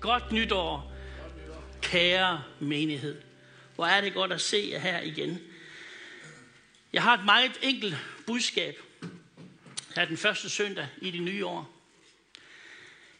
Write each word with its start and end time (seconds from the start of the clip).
Godt 0.00 0.32
nytår, 0.32 0.92
kære 1.82 2.44
menighed. 2.60 3.22
Hvor 3.74 3.86
er 3.86 4.00
det 4.00 4.14
godt 4.14 4.32
at 4.32 4.40
se 4.40 4.68
jer 4.72 4.78
her 4.78 5.00
igen. 5.00 5.38
Jeg 6.92 7.02
har 7.02 7.18
et 7.18 7.24
meget 7.24 7.58
enkelt 7.62 7.96
budskab 8.26 8.82
her 9.96 10.04
den 10.04 10.16
første 10.16 10.50
søndag 10.50 10.88
i 11.00 11.10
det 11.10 11.22
nye 11.22 11.46
år. 11.46 11.70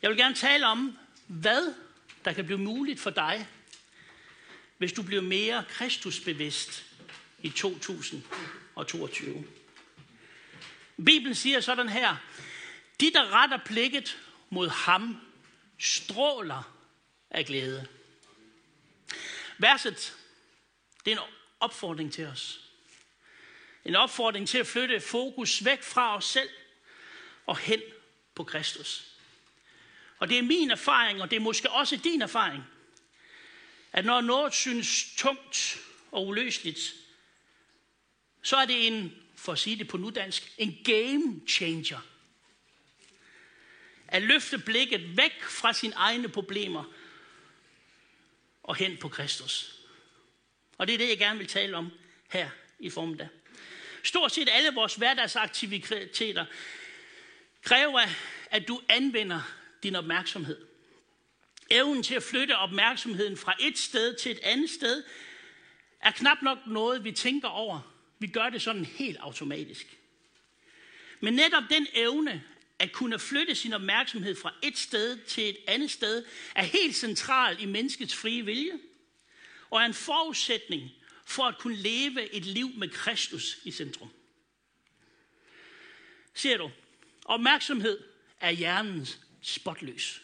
Jeg 0.02 0.10
vil 0.10 0.18
gerne 0.18 0.34
tale 0.34 0.66
om, 0.66 0.98
hvad 1.26 1.74
der 2.24 2.32
kan 2.32 2.44
blive 2.44 2.58
muligt 2.58 3.00
for 3.00 3.10
dig, 3.10 3.48
hvis 4.78 4.92
du 4.92 5.02
bliver 5.02 5.22
mere 5.22 5.64
kristusbevidst 5.68 6.84
i 7.42 7.50
2022. 7.50 9.44
Bibelen 10.96 11.34
siger 11.34 11.60
sådan 11.60 11.88
her, 11.88 12.16
de 13.00 13.10
der 13.14 13.42
retter 13.42 13.58
blikket 13.64 14.18
mod 14.50 14.68
ham, 14.68 15.16
stråler 15.78 16.74
af 17.30 17.46
glæde. 17.46 17.86
Verset, 19.58 20.16
det 21.04 21.12
er 21.12 21.16
en 21.16 21.32
opfordring 21.60 22.12
til 22.12 22.26
os. 22.26 22.60
En 23.84 23.96
opfordring 23.96 24.48
til 24.48 24.58
at 24.58 24.66
flytte 24.66 25.00
fokus 25.00 25.64
væk 25.64 25.82
fra 25.82 26.16
os 26.16 26.24
selv 26.24 26.50
og 27.46 27.58
hen 27.58 27.80
på 28.34 28.44
Kristus. 28.44 29.04
Og 30.18 30.28
det 30.28 30.38
er 30.38 30.42
min 30.42 30.70
erfaring, 30.70 31.22
og 31.22 31.30
det 31.30 31.36
er 31.36 31.40
måske 31.40 31.70
også 31.70 31.96
din 31.96 32.22
erfaring, 32.22 32.64
at 33.92 34.04
når 34.04 34.20
noget 34.20 34.54
synes 34.54 35.14
tungt 35.16 35.78
og 36.12 36.26
uløseligt, 36.26 36.94
så 38.42 38.56
er 38.56 38.64
det 38.64 38.86
en, 38.86 39.14
for 39.36 39.52
at 39.52 39.58
sige 39.58 39.76
det 39.76 39.88
på 39.88 39.96
nudansk, 39.96 40.52
en 40.58 40.78
game 40.84 41.40
changer. 41.48 42.00
At 44.08 44.22
løfte 44.22 44.58
blikket 44.58 45.16
væk 45.16 45.42
fra 45.42 45.72
sine 45.72 45.94
egne 45.94 46.28
problemer 46.28 46.84
og 48.62 48.76
hen 48.76 48.96
på 48.96 49.08
Kristus. 49.08 49.74
Og 50.78 50.86
det 50.86 50.94
er 50.94 50.98
det, 50.98 51.08
jeg 51.08 51.18
gerne 51.18 51.38
vil 51.38 51.48
tale 51.48 51.76
om 51.76 51.90
her 52.32 52.50
i 52.78 52.90
formiddag. 52.90 53.28
Stort 54.02 54.32
set 54.32 54.48
alle 54.52 54.74
vores 54.74 54.94
hverdagsaktiviteter 54.94 56.44
kræver, 57.62 58.00
at 58.50 58.68
du 58.68 58.80
anvender 58.88 59.40
din 59.82 59.96
opmærksomhed. 59.96 60.66
Evnen 61.70 62.02
til 62.02 62.14
at 62.14 62.22
flytte 62.22 62.56
opmærksomheden 62.56 63.36
fra 63.36 63.54
et 63.60 63.78
sted 63.78 64.16
til 64.16 64.32
et 64.32 64.40
andet 64.42 64.70
sted 64.70 65.04
er 66.00 66.10
knap 66.10 66.42
nok 66.42 66.58
noget, 66.66 67.04
vi 67.04 67.12
tænker 67.12 67.48
over. 67.48 67.94
Vi 68.18 68.26
gør 68.26 68.50
det 68.50 68.62
sådan 68.62 68.84
helt 68.84 69.16
automatisk. 69.20 69.98
Men 71.20 71.34
netop 71.34 71.62
den 71.70 71.86
evne 71.94 72.44
at 72.78 72.92
kunne 72.92 73.18
flytte 73.18 73.54
sin 73.54 73.72
opmærksomhed 73.72 74.34
fra 74.34 74.54
et 74.62 74.78
sted 74.78 75.24
til 75.24 75.48
et 75.48 75.56
andet 75.66 75.90
sted 75.90 76.24
er 76.54 76.62
helt 76.62 76.96
central 76.96 77.62
i 77.62 77.66
menneskets 77.66 78.16
frie 78.16 78.44
vilje 78.44 78.78
og 79.70 79.80
er 79.80 79.86
en 79.86 79.94
forudsætning 79.94 80.90
for 81.24 81.42
at 81.42 81.58
kunne 81.58 81.76
leve 81.76 82.34
et 82.34 82.44
liv 82.44 82.70
med 82.76 82.88
Kristus 82.88 83.58
i 83.64 83.70
centrum. 83.70 84.08
Ser 86.34 86.56
du, 86.56 86.70
opmærksomhed 87.24 88.00
er 88.40 88.50
hjernens 88.50 89.20
spotløs. 89.42 90.22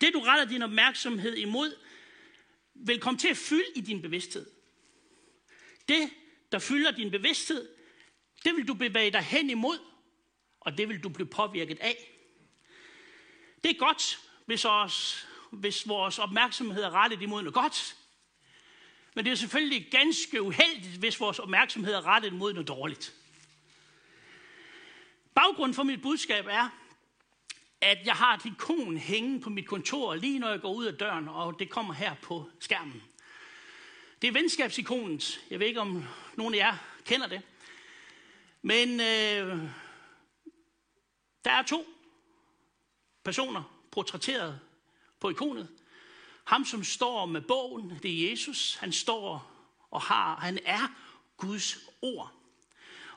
Det, 0.00 0.14
du 0.14 0.20
retter 0.20 0.44
din 0.44 0.62
opmærksomhed 0.62 1.36
imod, 1.36 1.76
vil 2.74 3.00
komme 3.00 3.18
til 3.18 3.28
at 3.28 3.36
fylde 3.36 3.72
i 3.74 3.80
din 3.80 4.02
bevidsthed. 4.02 4.46
Det, 5.88 6.10
der 6.52 6.58
fylder 6.58 6.90
din 6.90 7.10
bevidsthed, 7.10 7.68
det 8.44 8.56
vil 8.56 8.68
du 8.68 8.74
bevæge 8.74 9.10
dig 9.10 9.22
hen 9.22 9.50
imod, 9.50 9.78
og 10.60 10.78
det 10.78 10.88
vil 10.88 11.02
du 11.02 11.08
blive 11.08 11.28
påvirket 11.28 11.78
af. 11.80 12.10
Det 13.64 13.70
er 13.70 13.78
godt, 13.78 14.20
hvis, 14.46 14.64
os, 14.64 15.26
hvis 15.50 15.88
vores 15.88 16.18
opmærksomhed 16.18 16.82
er 16.82 16.90
rettet 16.90 17.22
imod 17.22 17.42
noget 17.42 17.54
godt, 17.54 17.96
men 19.14 19.24
det 19.24 19.30
er 19.30 19.34
selvfølgelig 19.34 19.88
ganske 19.90 20.42
uheldigt, 20.42 20.98
hvis 20.98 21.20
vores 21.20 21.38
opmærksomhed 21.38 21.94
er 21.94 22.06
rettet 22.06 22.32
mod 22.32 22.52
noget 22.52 22.68
dårligt. 22.68 23.14
Baggrunden 25.34 25.74
for 25.74 25.82
mit 25.82 26.02
budskab 26.02 26.46
er, 26.46 26.68
at 27.80 27.98
jeg 28.04 28.14
har 28.14 28.34
et 28.34 28.44
ikon 28.44 28.96
hænge 28.96 29.40
på 29.40 29.50
mit 29.50 29.66
kontor, 29.66 30.14
lige 30.14 30.38
når 30.38 30.50
jeg 30.50 30.60
går 30.60 30.74
ud 30.74 30.84
af 30.84 30.94
døren, 30.94 31.28
og 31.28 31.58
det 31.58 31.70
kommer 31.70 31.94
her 31.94 32.14
på 32.22 32.50
skærmen. 32.60 33.02
Det 34.22 34.28
er 34.28 34.32
venskabsikonet. 34.32 35.40
Jeg 35.50 35.60
ved 35.60 35.66
ikke, 35.66 35.80
om 35.80 36.04
nogen 36.36 36.54
af 36.54 36.58
jer 36.58 36.76
kender 37.04 37.26
det. 37.26 37.42
Men 38.62 39.00
øh, 39.00 39.58
der 41.44 41.50
er 41.50 41.62
to 41.62 41.86
personer 43.24 43.62
portrætteret 43.90 44.60
på 45.20 45.30
ikonet. 45.30 45.68
Ham, 46.44 46.64
som 46.64 46.84
står 46.84 47.26
med 47.26 47.40
bogen, 47.40 47.98
det 48.02 48.10
er 48.10 48.30
Jesus. 48.30 48.74
Han 48.74 48.92
står 48.92 49.50
og 49.90 50.00
har, 50.00 50.36
han 50.36 50.58
er 50.64 50.94
Guds 51.36 51.78
ord. 52.02 52.32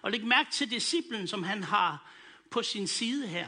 Og 0.02 0.12
læg 0.12 0.26
mærke 0.26 0.52
til 0.52 0.72
disciplen, 0.72 1.28
som 1.28 1.44
han 1.44 1.64
har 1.64 2.12
på 2.50 2.64
sin 2.64 2.88
side 2.88 3.28
her. 3.28 3.48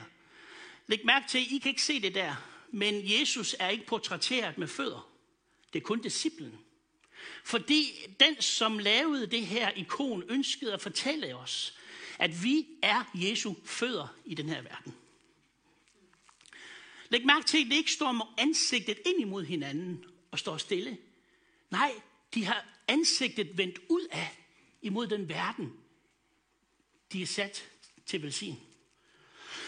Læg 0.88 1.06
mærke 1.06 1.28
til, 1.28 1.56
I 1.56 1.58
kan 1.58 1.70
ikke 1.70 1.84
se 1.84 2.02
det 2.02 2.16
der, 2.16 2.36
men 2.72 3.02
Jesus 3.04 3.56
er 3.60 3.70
ikke 3.70 3.86
portrætteret 3.86 4.58
med 4.58 4.68
fødder. 4.68 5.10
Det 5.74 5.80
er 5.80 5.84
kun 5.84 6.02
disciplen. 6.02 6.60
Fordi 7.44 7.92
den, 8.20 8.42
som 8.42 8.80
lavede 8.80 9.28
det 9.28 9.48
her 9.48 9.70
ikon, 9.70 10.24
ønskede 10.30 10.74
at 10.74 10.82
fortælle 10.82 11.36
os, 11.36 11.78
at 12.20 12.44
vi 12.44 12.68
er 12.82 13.12
Jesu 13.14 13.54
fødder 13.66 14.08
i 14.26 14.36
den 14.36 14.50
her 14.50 14.62
verden. 14.62 14.96
Læg 17.10 17.26
mærke 17.26 17.46
til, 17.46 17.58
at 17.58 17.66
det 17.66 17.76
ikke 17.76 17.92
står 17.92 18.12
med 18.12 18.26
ansigtet 18.38 18.98
ind 19.06 19.22
imod 19.22 19.46
hinanden 19.46 20.06
og 20.32 20.40
står 20.40 20.58
stille. 20.58 20.98
Nej, 21.70 21.92
de 22.34 22.46
har 22.46 22.66
ansigtet 22.88 23.58
vendt 23.58 23.80
ud 23.90 24.08
af 24.12 24.38
imod 24.82 25.08
den 25.08 25.30
verden, 25.30 25.74
de 27.12 27.22
er 27.22 27.26
sat 27.26 27.70
til 28.06 28.22
velsign. 28.22 28.60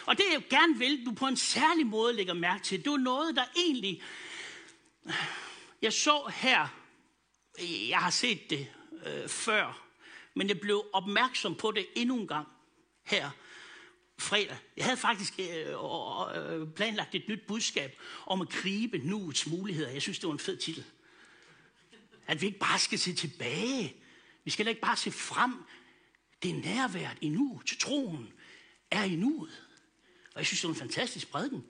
Og 0.06 0.18
det 0.18 0.24
jeg 0.34 0.44
gerne 0.50 0.78
vil, 0.78 1.06
du 1.06 1.12
på 1.12 1.28
en 1.28 1.38
særlig 1.38 1.88
måde 1.88 2.14
lægger 2.14 2.34
mærke 2.34 2.64
til, 2.64 2.80
det 2.80 2.88
er 2.88 2.98
noget, 2.98 3.36
der 3.36 3.44
egentlig... 3.56 4.02
Jeg 5.82 5.94
så 5.94 6.32
her, 6.36 6.68
jeg 7.90 8.00
har 8.00 8.10
set 8.10 8.50
det 8.50 8.68
øh, 9.06 9.30
før, 9.30 9.87
men 10.38 10.50
jeg 10.50 10.60
blev 10.60 10.86
opmærksom 10.94 11.56
på 11.56 11.72
det 11.72 11.86
endnu 11.96 12.20
en 12.20 12.28
gang 12.28 12.48
her 13.04 13.30
fredag. 14.20 14.58
Jeg 14.78 14.86
havde 14.86 14.98
faktisk 14.98 15.40
øh, 15.40 15.68
øh, 16.36 16.68
planlagt 16.68 17.16
et 17.16 17.24
nyt 17.28 17.42
budskab 17.48 18.00
om 18.26 18.42
at 18.42 18.50
gribe 18.50 18.98
nuets 18.98 19.48
muligheder. 19.48 19.90
Jeg 19.90 20.02
synes, 20.02 20.20
det 20.20 20.28
var 20.28 20.34
en 20.34 20.40
fed 20.40 20.58
titel. 20.58 20.86
At 22.28 22.42
vi 22.42 22.46
ikke 22.46 22.60
bare 22.60 22.80
skal 22.80 23.00
se 23.00 23.14
tilbage. 23.14 23.96
Vi 24.44 24.52
skal 24.52 24.68
ikke 24.68 24.82
bare 24.82 24.98
se 24.98 25.12
frem. 25.12 25.54
Det 26.44 26.52
er 26.52 26.56
nærværet 26.56 27.18
i 27.22 27.30
nu 27.30 27.62
til 27.66 27.80
troen 27.80 28.34
er 28.92 29.04
i 29.04 29.16
nuet. 29.16 29.64
Og 30.34 30.40
jeg 30.40 30.46
synes, 30.46 30.62
det 30.62 30.68
var 30.68 30.74
en 30.74 30.80
fantastisk 30.80 31.32
prædiken. 31.32 31.66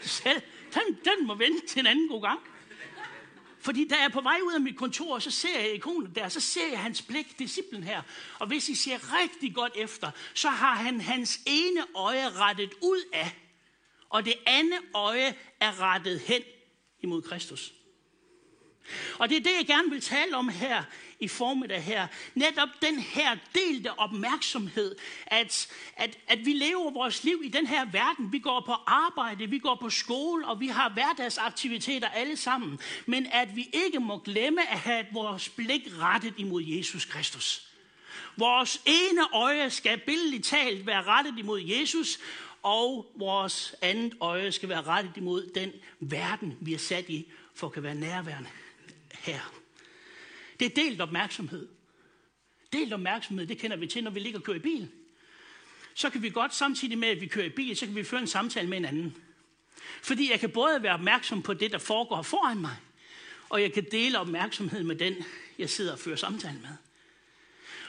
Selv, 0.00 0.42
den, 0.74 0.98
den 1.04 1.26
må 1.26 1.34
vente 1.34 1.66
til 1.66 1.80
en 1.80 1.86
anden 1.86 2.08
god 2.08 2.22
gang. 2.22 2.40
Fordi 3.66 3.88
da 3.88 3.94
jeg 3.94 4.04
er 4.04 4.08
på 4.08 4.20
vej 4.20 4.38
ud 4.42 4.54
af 4.54 4.60
mit 4.60 4.76
kontor, 4.76 5.18
så 5.18 5.30
ser 5.30 5.60
jeg 5.60 5.74
ikonet 5.74 6.14
der, 6.14 6.28
så 6.28 6.40
ser 6.40 6.68
jeg 6.70 6.80
hans 6.80 7.02
blik, 7.02 7.38
disciplen 7.38 7.82
her. 7.82 8.02
Og 8.38 8.46
hvis 8.46 8.68
I 8.68 8.74
ser 8.74 8.98
rigtig 9.22 9.54
godt 9.54 9.72
efter, 9.76 10.10
så 10.34 10.48
har 10.48 10.74
han 10.74 11.00
hans 11.00 11.40
ene 11.46 11.84
øje 11.94 12.28
rettet 12.30 12.74
ud 12.82 13.02
af, 13.12 13.36
og 14.08 14.24
det 14.24 14.34
andet 14.46 14.78
øje 14.94 15.34
er 15.60 15.80
rettet 15.80 16.20
hen 16.20 16.42
imod 17.00 17.22
Kristus. 17.22 17.72
Og 19.18 19.28
det 19.28 19.36
er 19.36 19.42
det, 19.42 19.52
jeg 19.58 19.66
gerne 19.66 19.90
vil 19.90 20.00
tale 20.00 20.36
om 20.36 20.48
her 20.48 20.84
i 21.20 21.28
formiddag 21.28 21.82
her. 21.82 22.06
Netop 22.34 22.68
den 22.82 22.98
her 22.98 23.36
delte 23.54 23.98
opmærksomhed, 23.98 24.96
at, 25.26 25.68
at, 25.96 26.18
at 26.28 26.38
vi 26.46 26.52
lever 26.52 26.90
vores 26.90 27.24
liv 27.24 27.42
i 27.44 27.48
den 27.48 27.66
her 27.66 27.84
verden. 27.84 28.32
Vi 28.32 28.38
går 28.38 28.62
på 28.66 28.72
arbejde, 28.86 29.50
vi 29.50 29.58
går 29.58 29.78
på 29.80 29.90
skole, 29.90 30.46
og 30.46 30.60
vi 30.60 30.66
har 30.66 30.88
hverdagsaktiviteter 30.88 32.08
alle 32.08 32.36
sammen. 32.36 32.78
Men 33.06 33.26
at 33.32 33.56
vi 33.56 33.68
ikke 33.72 34.00
må 34.00 34.18
glemme 34.18 34.70
at 34.70 34.78
have 34.78 35.06
vores 35.12 35.48
blik 35.48 35.88
rettet 35.98 36.34
imod 36.36 36.62
Jesus 36.62 37.04
Kristus. 37.04 37.62
Vores 38.36 38.82
ene 38.86 39.34
øje 39.34 39.70
skal 39.70 39.98
billedligt 39.98 40.44
talt 40.44 40.86
være 40.86 41.02
rettet 41.02 41.38
imod 41.38 41.60
Jesus, 41.60 42.18
og 42.62 43.12
vores 43.14 43.74
andet 43.82 44.14
øje 44.20 44.52
skal 44.52 44.68
være 44.68 44.82
rettet 44.82 45.16
imod 45.16 45.50
den 45.54 45.72
verden, 46.00 46.56
vi 46.60 46.74
er 46.74 46.78
sat 46.78 47.08
i, 47.08 47.26
for 47.54 47.66
at 47.66 47.72
kan 47.72 47.82
være 47.82 47.94
nærværende 47.94 48.48
her. 49.14 49.40
Det 50.60 50.66
er 50.66 50.74
delt 50.74 51.00
opmærksomhed. 51.00 51.68
Delt 52.72 52.92
opmærksomhed, 52.92 53.46
det 53.46 53.58
kender 53.58 53.76
vi 53.76 53.86
til, 53.86 54.04
når 54.04 54.10
vi 54.10 54.20
ligger 54.20 54.38
og 54.38 54.44
kører 54.44 54.56
i 54.56 54.60
bil. 54.60 54.88
Så 55.94 56.10
kan 56.10 56.22
vi 56.22 56.30
godt 56.30 56.54
samtidig 56.54 56.98
med, 56.98 57.08
at 57.08 57.20
vi 57.20 57.26
kører 57.26 57.46
i 57.46 57.50
bil, 57.50 57.76
så 57.76 57.86
kan 57.86 57.94
vi 57.94 58.04
føre 58.04 58.20
en 58.20 58.26
samtale 58.26 58.68
med 58.68 58.78
en 58.78 58.84
anden. 58.84 59.16
Fordi 60.02 60.30
jeg 60.30 60.40
kan 60.40 60.50
både 60.50 60.82
være 60.82 60.94
opmærksom 60.94 61.42
på 61.42 61.54
det, 61.54 61.72
der 61.72 61.78
foregår 61.78 62.22
foran 62.22 62.58
mig, 62.58 62.76
og 63.48 63.62
jeg 63.62 63.72
kan 63.72 63.86
dele 63.90 64.18
opmærksomhed 64.18 64.82
med 64.82 64.96
den, 64.96 65.14
jeg 65.58 65.70
sidder 65.70 65.92
og 65.92 65.98
fører 65.98 66.16
samtale 66.16 66.58
med. 66.60 66.70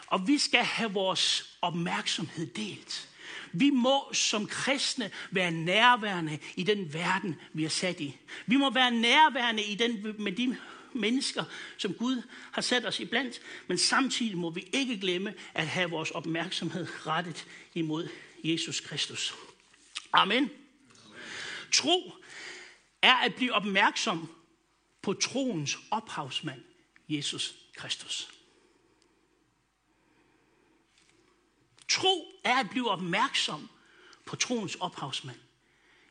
Og 0.07 0.27
vi 0.27 0.37
skal 0.37 0.63
have 0.63 0.93
vores 0.93 1.57
opmærksomhed 1.61 2.47
delt. 2.47 3.09
Vi 3.53 3.69
må 3.69 4.13
som 4.13 4.47
kristne 4.47 5.11
være 5.31 5.51
nærværende 5.51 6.39
i 6.55 6.63
den 6.63 6.93
verden, 6.93 7.35
vi 7.53 7.65
er 7.65 7.69
sat 7.69 7.99
i. 7.99 8.17
Vi 8.45 8.55
må 8.55 8.69
være 8.69 8.91
nærværende 8.91 9.63
i 9.63 9.75
den, 9.75 10.15
med 10.19 10.31
de 10.31 10.57
mennesker, 10.97 11.44
som 11.77 11.94
Gud 11.94 12.21
har 12.51 12.61
sat 12.61 12.85
os 12.85 12.99
iblandt, 12.99 13.41
men 13.67 13.77
samtidig 13.77 14.38
må 14.38 14.49
vi 14.49 14.69
ikke 14.73 14.99
glemme 14.99 15.33
at 15.53 15.67
have 15.67 15.89
vores 15.89 16.11
opmærksomhed 16.11 16.88
rettet 17.07 17.45
imod 17.73 18.09
Jesus 18.44 18.79
Kristus. 18.79 19.33
Amen. 20.13 20.49
Tro 21.71 22.13
er 23.01 23.15
at 23.15 23.35
blive 23.35 23.53
opmærksom 23.53 24.29
på 25.01 25.13
troens 25.13 25.77
ophavsmand, 25.91 26.63
Jesus 27.09 27.55
Kristus. 27.75 28.29
Tro 31.89 32.25
er 32.44 32.55
at 32.55 32.69
blive 32.69 32.89
opmærksom 32.89 33.69
på 34.25 34.35
troens 34.35 34.75
ophavsmand, 34.75 35.39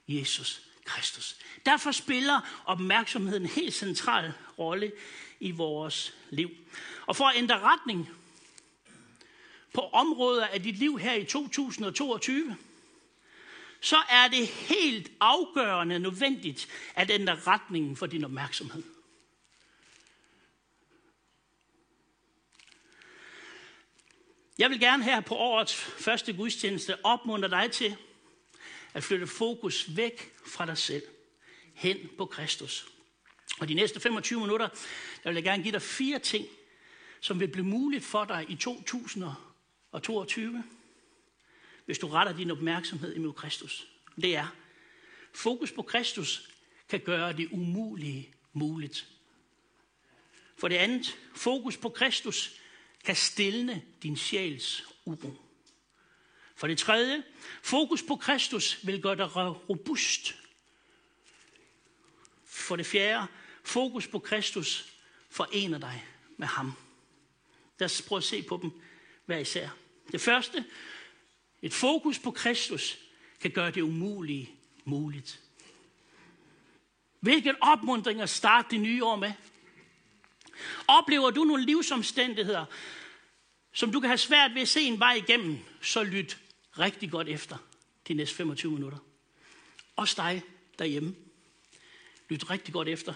Jesus 0.08 0.66
Kristus. 0.86 1.36
Derfor 1.66 1.90
spiller 1.90 2.62
opmærksomheden 2.64 3.42
en 3.42 3.48
helt 3.48 3.74
central 3.74 4.32
rolle 4.58 4.92
i 5.40 5.50
vores 5.50 6.14
liv. 6.30 6.50
Og 7.06 7.16
for 7.16 7.24
at 7.24 7.36
ændre 7.36 7.60
retning 7.60 8.08
på 9.74 9.80
områder 9.80 10.46
af 10.46 10.62
dit 10.62 10.78
liv 10.78 10.98
her 10.98 11.14
i 11.14 11.24
2022, 11.24 12.56
så 13.80 13.96
er 14.10 14.28
det 14.28 14.46
helt 14.46 15.12
afgørende 15.20 15.98
nødvendigt 15.98 16.68
at 16.94 17.10
ændre 17.10 17.34
retningen 17.46 17.96
for 17.96 18.06
din 18.06 18.24
opmærksomhed. 18.24 18.82
Jeg 24.58 24.70
vil 24.70 24.80
gerne 24.80 25.04
her 25.04 25.20
på 25.20 25.34
årets 25.34 25.74
første 25.74 26.32
gudstjeneste 26.32 27.04
opmuntre 27.04 27.50
dig 27.50 27.70
til 27.72 27.96
at 28.96 29.04
flytte 29.04 29.26
fokus 29.26 29.96
væk 29.96 30.32
fra 30.46 30.66
dig 30.66 30.78
selv, 30.78 31.02
hen 31.74 31.96
på 32.18 32.26
Kristus. 32.26 32.88
Og 33.60 33.68
de 33.68 33.74
næste 33.74 34.00
25 34.00 34.40
minutter, 34.40 34.68
der 35.24 35.30
vil 35.30 35.34
jeg 35.34 35.44
gerne 35.44 35.62
give 35.62 35.72
dig 35.72 35.82
fire 35.82 36.18
ting, 36.18 36.46
som 37.20 37.40
vil 37.40 37.48
blive 37.48 37.66
muligt 37.66 38.04
for 38.04 38.24
dig 38.24 38.46
i 38.48 38.54
2022, 38.54 40.64
hvis 41.86 41.98
du 41.98 42.08
retter 42.08 42.36
din 42.36 42.50
opmærksomhed 42.50 43.14
imod 43.14 43.32
Kristus. 43.32 43.86
Det 44.20 44.36
er, 44.36 44.46
fokus 45.34 45.72
på 45.72 45.82
Kristus 45.82 46.50
kan 46.88 47.00
gøre 47.00 47.32
det 47.32 47.48
umulige 47.52 48.34
muligt. 48.52 49.08
For 50.58 50.68
det 50.68 50.76
andet, 50.76 51.18
fokus 51.34 51.76
på 51.76 51.88
Kristus 51.88 52.60
kan 53.04 53.16
stilne 53.16 53.82
din 54.02 54.16
sjæls 54.16 54.84
uro. 55.04 55.45
For 56.56 56.66
det 56.66 56.78
tredje, 56.78 57.22
fokus 57.62 58.02
på 58.02 58.16
Kristus 58.16 58.78
vil 58.82 59.02
gøre 59.02 59.16
dig 59.16 59.36
robust. 59.36 60.34
For 62.44 62.76
det 62.76 62.86
fjerde, 62.86 63.26
fokus 63.64 64.06
på 64.06 64.18
Kristus 64.18 64.92
forener 65.30 65.78
dig 65.78 66.06
med 66.36 66.46
ham. 66.46 66.72
Lad 67.78 67.84
os 67.84 68.02
prøve 68.02 68.16
at 68.16 68.24
se 68.24 68.42
på 68.42 68.58
dem 68.62 68.70
hver 69.26 69.38
især. 69.38 69.68
Det 70.12 70.20
første, 70.20 70.64
et 71.62 71.74
fokus 71.74 72.18
på 72.18 72.30
Kristus 72.30 72.98
kan 73.40 73.50
gøre 73.50 73.70
det 73.70 73.80
umulige 73.80 74.50
muligt. 74.84 75.40
Hvilken 77.20 77.54
opmundring 77.60 78.20
at 78.20 78.30
starte 78.30 78.68
det 78.70 78.80
nye 78.80 79.04
år 79.04 79.16
med. 79.16 79.32
Oplever 80.86 81.30
du 81.30 81.44
nogle 81.44 81.64
livsomstændigheder, 81.64 82.64
som 83.72 83.92
du 83.92 84.00
kan 84.00 84.10
have 84.10 84.18
svært 84.18 84.54
ved 84.54 84.62
at 84.62 84.68
se 84.68 84.80
en 84.80 85.00
vej 85.00 85.12
igennem, 85.12 85.58
så 85.82 86.02
lyt 86.02 86.38
rigtig 86.78 87.10
godt 87.10 87.28
efter 87.28 87.56
de 88.08 88.14
næste 88.14 88.36
25 88.36 88.72
minutter. 88.72 88.98
Også 89.96 90.14
dig 90.16 90.42
derhjemme. 90.78 91.14
Lyt 92.28 92.50
rigtig 92.50 92.74
godt 92.74 92.88
efter. 92.88 93.14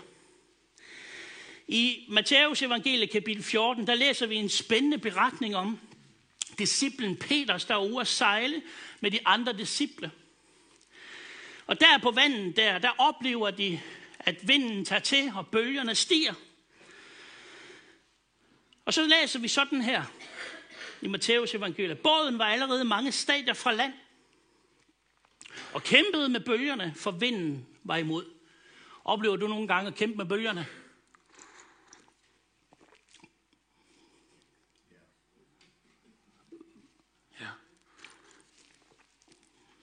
I 1.69 2.07
Matthæus 2.09 2.63
evangelie 2.63 3.07
kapitel 3.07 3.43
14, 3.43 3.87
der 3.87 3.95
læser 3.95 4.27
vi 4.27 4.37
en 4.37 4.49
spændende 4.49 4.99
beretning 4.99 5.57
om 5.57 5.79
disciplen 6.59 7.17
Peter, 7.17 7.65
der 7.69 7.75
er 7.75 7.91
ude 7.91 8.01
at 8.01 8.07
sejle 8.07 8.63
med 9.01 9.11
de 9.11 9.19
andre 9.25 9.53
disciple. 9.53 10.11
Og 11.67 11.81
der 11.81 11.99
på 12.03 12.11
vandet 12.11 12.57
der, 12.57 12.79
der 12.79 12.91
oplever 12.99 13.51
de, 13.51 13.81
at 14.19 14.49
vinden 14.49 14.85
tager 14.85 15.01
til, 15.01 15.33
og 15.35 15.47
bølgerne 15.47 15.95
stiger. 15.95 16.35
Og 18.85 18.95
så 18.95 19.07
læser 19.07 19.39
vi 19.39 19.49
sådan 19.49 19.83
her 19.83 20.05
i 21.03 21.09
Matthæus 21.09 21.55
evangeliet. 21.55 21.99
Båden 21.99 22.39
var 22.39 22.45
allerede 22.45 22.85
mange 22.85 23.13
stadier 23.13 23.55
fra 23.55 23.73
land, 23.73 23.93
og 25.73 25.83
kæmpede 25.83 26.29
med 26.29 26.41
bølgerne, 26.41 26.95
for 26.97 27.11
vinden 27.11 27.67
var 27.85 27.97
imod. 27.97 28.25
Oplever 29.05 29.37
du 29.37 29.47
nogle 29.47 29.69
gange 29.69 29.89
at 29.89 29.95
kæmpe 29.95 30.17
med 30.17 30.27
bølgerne? 30.27 30.67
Ja. 37.41 37.47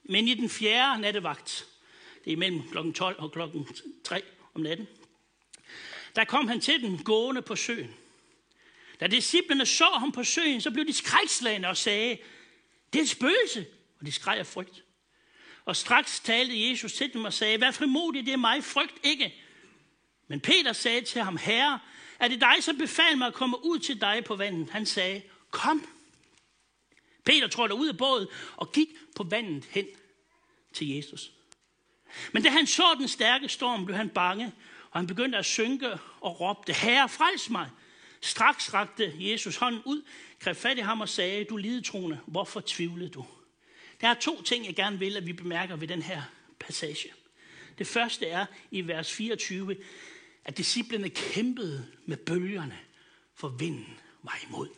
Men 0.03 0.27
i 0.27 0.33
den 0.33 0.49
fjerde 0.49 1.01
nattevagt, 1.01 1.67
det 2.25 2.33
er 2.33 2.37
mellem 2.37 2.69
kl. 2.71 2.91
12 2.91 3.19
og 3.19 3.31
kl. 3.31 3.39
3 4.03 4.21
om 4.53 4.61
natten, 4.61 4.87
der 6.15 6.23
kom 6.23 6.47
han 6.47 6.61
til 6.61 6.81
den 6.81 7.03
gående 7.03 7.41
på 7.41 7.55
søen. 7.55 7.95
Da 8.99 9.07
disciplene 9.07 9.65
så 9.65 9.85
ham 9.85 10.11
på 10.11 10.23
søen, 10.23 10.61
så 10.61 10.71
blev 10.71 10.87
de 10.87 10.93
skrækslagende 10.93 11.67
og 11.67 11.77
sagde, 11.77 12.17
det 12.93 12.99
er 12.99 13.03
et 13.03 13.09
spøgelse, 13.09 13.65
og 13.99 14.05
de 14.05 14.11
skreg 14.11 14.37
af 14.37 14.47
frygt. 14.47 14.83
Og 15.65 15.75
straks 15.75 16.19
talte 16.19 16.69
Jesus 16.69 16.93
til 16.93 17.13
dem 17.13 17.25
og 17.25 17.33
sagde, 17.33 17.61
vær 17.61 17.71
frimodig, 17.71 18.25
det 18.25 18.33
er 18.33 18.37
mig, 18.37 18.63
frygt 18.63 18.97
ikke. 19.03 19.35
Men 20.27 20.39
Peter 20.39 20.73
sagde 20.73 21.01
til 21.01 21.21
ham, 21.21 21.37
herre, 21.37 21.79
er 22.19 22.27
det 22.27 22.41
dig, 22.41 22.55
som 22.61 22.77
befaler 22.77 23.15
mig 23.15 23.27
at 23.27 23.33
komme 23.33 23.65
ud 23.65 23.79
til 23.79 24.01
dig 24.01 24.23
på 24.25 24.35
vandet? 24.35 24.69
Han 24.69 24.85
sagde, 24.85 25.21
kom. 25.51 25.87
Peter 27.25 27.47
trådte 27.47 27.75
ud 27.75 27.87
af 27.87 27.97
båden 27.97 28.27
og 28.55 28.71
gik 28.71 28.87
på 29.15 29.23
vandet 29.23 29.65
hen 29.65 29.85
til 30.73 30.87
Jesus. 30.87 31.31
Men 32.31 32.43
da 32.43 32.49
han 32.49 32.67
så 32.67 32.95
den 32.99 33.07
stærke 33.07 33.49
storm, 33.49 33.85
blev 33.85 33.97
han 33.97 34.09
bange, 34.09 34.51
og 34.91 34.99
han 34.99 35.07
begyndte 35.07 35.37
at 35.37 35.45
synke 35.45 35.99
og 36.21 36.39
råbte, 36.39 36.73
Herre, 36.73 37.09
frels 37.09 37.49
mig. 37.49 37.69
Straks 38.27 38.73
rakte 38.73 39.13
Jesus 39.17 39.55
hånden 39.55 39.81
ud, 39.85 40.01
greb 40.39 40.57
fat 40.57 40.77
i 40.77 40.81
ham 40.81 41.01
og 41.01 41.09
sagde, 41.09 41.43
du 41.43 41.57
lidetroende, 41.57 42.19
hvorfor 42.25 42.63
tvivlede 42.65 43.09
du? 43.09 43.25
Der 44.01 44.07
er 44.07 44.13
to 44.13 44.41
ting, 44.41 44.65
jeg 44.65 44.75
gerne 44.75 44.99
vil, 44.99 45.17
at 45.17 45.25
vi 45.25 45.33
bemærker 45.33 45.75
ved 45.75 45.87
den 45.87 46.01
her 46.01 46.21
passage. 46.59 47.13
Det 47.77 47.87
første 47.87 48.27
er 48.27 48.45
i 48.71 48.87
vers 48.87 49.13
24, 49.13 49.77
at 50.45 50.57
disciplene 50.57 51.09
kæmpede 51.09 51.87
med 52.05 52.17
bølgerne, 52.17 52.79
for 53.35 53.49
vinden 53.49 53.99
var 54.23 54.39
imod. 54.49 54.69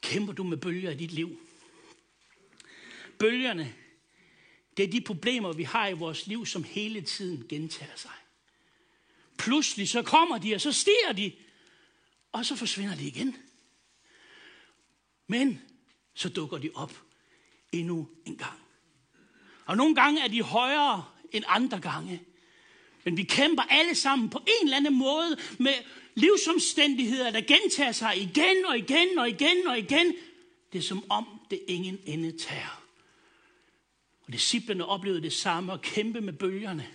Kæmper 0.00 0.32
du 0.32 0.44
med 0.44 0.56
bølger 0.56 0.90
i 0.90 0.96
dit 0.96 1.12
liv? 1.12 1.40
Bølgerne, 3.18 3.74
det 4.76 4.82
er 4.82 4.90
de 4.90 5.00
problemer, 5.00 5.52
vi 5.52 5.62
har 5.62 5.88
i 5.88 5.92
vores 5.92 6.26
liv, 6.26 6.46
som 6.46 6.64
hele 6.64 7.00
tiden 7.00 7.46
gentager 7.48 7.96
sig. 7.96 8.10
Pludselig 9.38 9.88
så 9.88 10.02
kommer 10.02 10.38
de, 10.38 10.54
og 10.54 10.60
så 10.60 10.72
stiger 10.72 11.12
de, 11.16 11.32
og 12.32 12.46
så 12.46 12.56
forsvinder 12.56 12.94
de 12.94 13.06
igen. 13.06 13.36
Men 15.26 15.62
så 16.14 16.28
dukker 16.28 16.58
de 16.58 16.70
op 16.74 17.02
endnu 17.72 18.08
en 18.26 18.36
gang. 18.36 18.58
Og 19.66 19.76
nogle 19.76 19.94
gange 19.94 20.20
er 20.20 20.28
de 20.28 20.42
højere 20.42 21.04
end 21.32 21.44
andre 21.48 21.80
gange. 21.80 22.22
Men 23.04 23.16
vi 23.16 23.22
kæmper 23.22 23.62
alle 23.62 23.94
sammen 23.94 24.30
på 24.30 24.38
en 24.38 24.66
eller 24.66 24.76
anden 24.76 24.98
måde 24.98 25.36
med 25.58 25.74
livsomstændigheder, 26.14 27.30
der 27.30 27.40
gentager 27.40 27.92
sig 27.92 28.22
igen 28.22 28.64
og 28.66 28.78
igen 28.78 29.18
og 29.18 29.28
igen 29.28 29.66
og 29.66 29.78
igen. 29.78 30.14
Det 30.72 30.78
er 30.78 30.82
som 30.82 31.04
om 31.10 31.40
det 31.50 31.60
ingen 31.68 31.98
ende 32.06 32.38
tager. 32.38 32.82
Og 34.26 34.32
disciplene 34.32 34.86
oplevede 34.86 35.22
det 35.22 35.32
samme 35.32 35.72
at 35.72 35.82
kæmpe 35.82 36.20
med 36.20 36.32
bølgerne, 36.32 36.86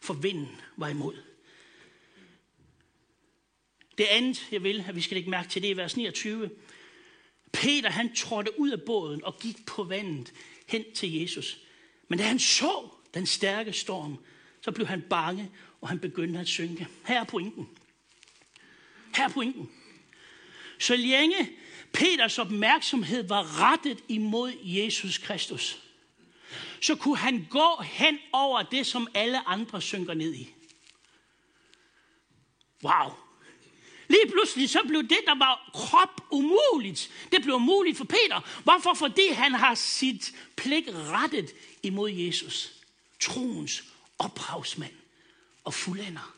for 0.00 0.14
vinden 0.14 0.60
var 0.76 0.88
imod. 0.88 1.29
Det 3.98 4.04
andet, 4.04 4.48
jeg 4.52 4.62
vil, 4.62 4.84
at 4.88 4.96
vi 4.96 5.00
skal 5.00 5.14
lægge 5.14 5.30
mærke 5.30 5.48
til, 5.48 5.62
det 5.62 5.70
er 5.70 5.74
vers 5.74 5.96
29. 5.96 6.50
Peter, 7.52 7.90
han 7.90 8.14
trådte 8.14 8.60
ud 8.60 8.70
af 8.70 8.82
båden 8.82 9.24
og 9.24 9.38
gik 9.38 9.66
på 9.66 9.84
vandet 9.84 10.32
hen 10.66 10.84
til 10.94 11.20
Jesus. 11.20 11.58
Men 12.08 12.18
da 12.18 12.24
han 12.24 12.38
så 12.38 12.88
den 13.14 13.26
stærke 13.26 13.72
storm, 13.72 14.18
så 14.60 14.72
blev 14.72 14.86
han 14.86 15.02
bange, 15.02 15.50
og 15.80 15.88
han 15.88 15.98
begyndte 15.98 16.40
at 16.40 16.48
synke. 16.48 16.88
Her 17.06 17.20
er 17.20 17.24
pointen. 17.24 17.68
Her 19.16 19.24
er 19.24 19.28
pointen. 19.28 19.70
Så 20.78 20.96
længe 20.96 21.50
Peters 21.92 22.38
opmærksomhed 22.38 23.28
var 23.28 23.60
rettet 23.60 23.98
imod 24.08 24.52
Jesus 24.64 25.18
Kristus, 25.18 25.82
så 26.80 26.96
kunne 26.96 27.16
han 27.16 27.46
gå 27.50 27.82
hen 27.82 28.18
over 28.32 28.62
det, 28.62 28.86
som 28.86 29.08
alle 29.14 29.48
andre 29.48 29.82
synker 29.82 30.14
ned 30.14 30.34
i. 30.34 30.54
Wow. 32.84 33.12
Lige 34.10 34.30
pludselig 34.30 34.70
så 34.70 34.80
blev 34.86 35.02
det, 35.02 35.18
der 35.26 35.38
var 35.38 35.70
krop 35.74 36.20
umuligt. 36.30 37.10
Det 37.32 37.42
blev 37.42 37.60
muligt 37.60 37.96
for 37.96 38.04
Peter. 38.04 38.60
Hvorfor? 38.64 38.94
Fordi 38.94 39.28
han 39.32 39.54
har 39.54 39.74
sit 39.74 40.34
pligt 40.56 40.88
rettet 40.94 41.50
imod 41.82 42.10
Jesus. 42.10 42.72
Troens 43.20 43.84
ophavsmand 44.18 44.92
og 45.64 45.74
fuldender. 45.74 46.34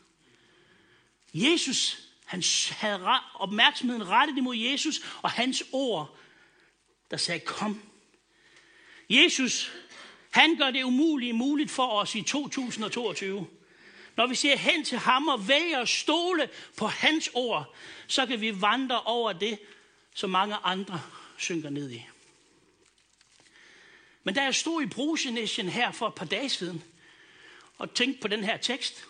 Jesus, 1.33 1.97
han 2.25 2.43
havde 2.71 3.19
opmærksomheden 3.35 4.07
rettet 4.07 4.37
imod 4.37 4.55
Jesus 4.55 5.01
og 5.21 5.31
hans 5.31 5.63
ord, 5.71 6.17
der 7.11 7.17
sagde, 7.17 7.39
kom. 7.39 7.81
Jesus, 9.09 9.71
han 10.29 10.55
gør 10.55 10.71
det 10.71 10.83
umulige 10.83 11.33
muligt 11.33 11.71
for 11.71 11.87
os 11.87 12.15
i 12.15 12.21
2022. 12.21 13.47
Når 14.17 14.27
vi 14.27 14.35
ser 14.35 14.57
hen 14.57 14.85
til 14.85 14.97
ham 14.97 15.27
og 15.27 15.47
vælger 15.47 15.79
at 15.79 15.89
stole 15.89 16.49
på 16.77 16.87
hans 16.87 17.29
ord, 17.33 17.75
så 18.07 18.25
kan 18.25 18.41
vi 18.41 18.61
vandre 18.61 19.01
over 19.01 19.33
det, 19.33 19.59
som 20.13 20.29
mange 20.29 20.55
andre 20.55 21.01
synker 21.37 21.69
ned 21.69 21.91
i. 21.91 22.05
Men 24.23 24.35
da 24.35 24.43
jeg 24.43 24.55
stod 24.55 24.81
i 24.83 24.85
Brusenation 24.85 25.67
her 25.67 25.91
for 25.91 26.07
et 26.07 26.15
par 26.15 26.25
dage 26.25 26.49
siden, 26.49 26.83
og 27.77 27.93
tænkte 27.93 28.21
på 28.21 28.27
den 28.27 28.43
her 28.43 28.57
tekst, 28.57 29.05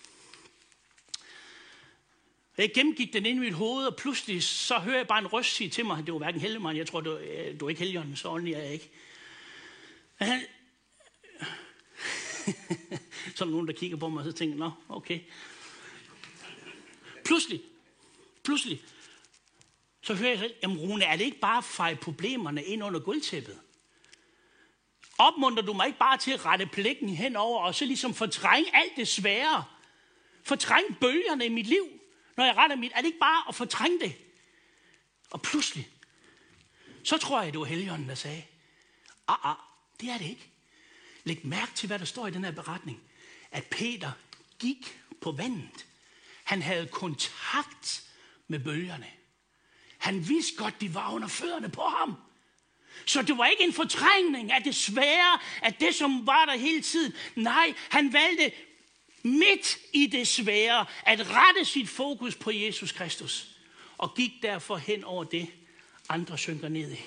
jeg 2.58 2.72
gennemgik 2.74 3.14
den 3.14 3.26
ind 3.26 3.38
i 3.38 3.40
mit 3.40 3.54
hoved, 3.54 3.86
og 3.86 3.96
pludselig 3.96 4.44
så 4.44 4.80
hører 4.80 4.98
jeg 4.98 5.08
bare 5.08 5.20
en 5.20 5.28
røst 5.28 5.56
sige 5.56 5.70
til 5.70 5.86
mig, 5.86 6.06
det 6.06 6.14
var 6.14 6.18
hverken 6.18 6.42
Hellemann, 6.42 6.78
jeg 6.78 6.88
tror, 6.88 7.02
du, 7.02 7.18
øh, 7.18 7.60
du 7.60 7.66
er 7.66 7.70
ikke 7.70 7.80
Helligånden, 7.80 8.16
så 8.16 8.28
ordentlig 8.28 8.54
er 8.54 8.60
jeg 8.60 8.74
ikke. 8.74 8.90
Han, 10.16 10.42
så 13.36 13.44
er 13.44 13.46
der 13.46 13.52
nogen, 13.52 13.68
der 13.68 13.74
kigger 13.74 13.98
på 13.98 14.10
mig, 14.10 14.20
og 14.20 14.26
så 14.26 14.32
tænker, 14.32 14.58
nå, 14.58 14.72
okay. 14.90 15.20
Pludselig, 17.26 17.62
pludselig, 18.44 18.82
så 20.02 20.14
hører 20.14 20.30
jeg 20.30 20.40
selv, 20.40 20.54
jamen 20.64 20.78
Rune, 20.78 21.04
er 21.04 21.16
det 21.16 21.26
ikke 21.26 21.40
bare 21.40 21.58
at 21.58 21.64
feje 21.64 21.96
problemerne 21.96 22.64
ind 22.64 22.84
under 22.84 23.00
gulvtæppet? 23.00 23.60
Opmuntrer 25.18 25.66
du 25.66 25.74
mig 25.74 25.88
ikke 25.88 26.00
bare 26.00 26.18
til 26.18 26.32
at 26.32 26.46
rette 26.46 26.66
pligten 26.66 27.10
henover, 27.10 27.60
og 27.60 27.76
så 27.76 27.86
ligesom 27.86 28.14
fortrænge 28.14 28.76
alt 28.76 28.92
det 28.96 29.08
svære? 29.08 29.64
Fortrænge 30.44 30.96
bølgerne 31.02 31.46
i 31.46 31.50
mit 31.50 31.68
liv, 31.68 32.00
når 32.38 32.46
jeg 32.46 32.58
retter 32.58 32.76
mit. 32.76 32.92
Er 32.96 32.98
det 32.98 33.06
ikke 33.06 33.20
bare 33.20 33.44
at 33.50 33.56
fortrænge 33.56 34.00
det? 34.00 34.16
Og 35.32 35.42
pludselig, 35.42 35.90
så 37.04 37.18
tror 37.18 37.42
jeg, 37.42 37.54
det 37.54 37.60
var 37.60 37.66
Helligånden, 37.66 38.10
der 38.10 38.16
sagde, 38.16 38.44
ah, 39.28 39.50
ah, 39.50 39.56
det 40.02 40.10
er 40.10 40.18
det 40.18 40.26
ikke. 40.26 40.50
Læg 41.24 41.48
mærke 41.48 41.72
til, 41.76 41.88
hvad 41.88 42.00
der 42.00 42.06
står 42.06 42.28
i 42.28 42.32
den 42.32 42.44
her 42.44 42.52
beretning. 42.52 43.02
At 43.54 43.64
Peter 43.64 44.12
gik 44.60 45.00
på 45.22 45.32
vandet. 45.32 45.86
Han 46.44 46.62
havde 46.62 46.88
kontakt 46.88 48.04
med 48.48 48.60
bølgerne. 48.60 49.08
Han 49.98 50.30
vidste 50.30 50.58
godt, 50.58 50.82
de 50.82 50.94
var 50.94 51.12
under 51.12 51.28
fødderne 51.28 51.70
på 51.70 51.82
ham. 51.82 52.16
Så 53.06 53.22
det 53.22 53.38
var 53.38 53.46
ikke 53.46 53.64
en 53.64 53.74
fortrængning 53.74 54.52
af 54.52 54.64
det 54.64 54.76
svære, 54.76 55.40
af 55.62 55.74
det, 55.74 55.96
som 55.96 56.28
var 56.28 56.46
der 56.46 56.58
hele 56.58 56.82
tiden. 56.82 57.14
Nej, 57.36 57.74
han 57.90 58.14
valgte 58.14 58.52
midt 59.24 59.78
i 59.94 60.08
det 60.08 60.28
svære 60.28 60.86
at 61.06 61.30
rette 61.30 61.66
sit 61.66 61.90
fokus 61.90 62.36
på 62.36 62.52
Jesus 62.52 62.92
Kristus. 62.92 63.48
Og 63.98 64.16
gik 64.16 64.32
derfor 64.42 64.78
hen 64.78 65.04
over 65.04 65.24
det, 65.24 65.48
andre 66.10 66.38
synker 66.38 66.70
ned 66.70 66.92
i. 66.92 67.02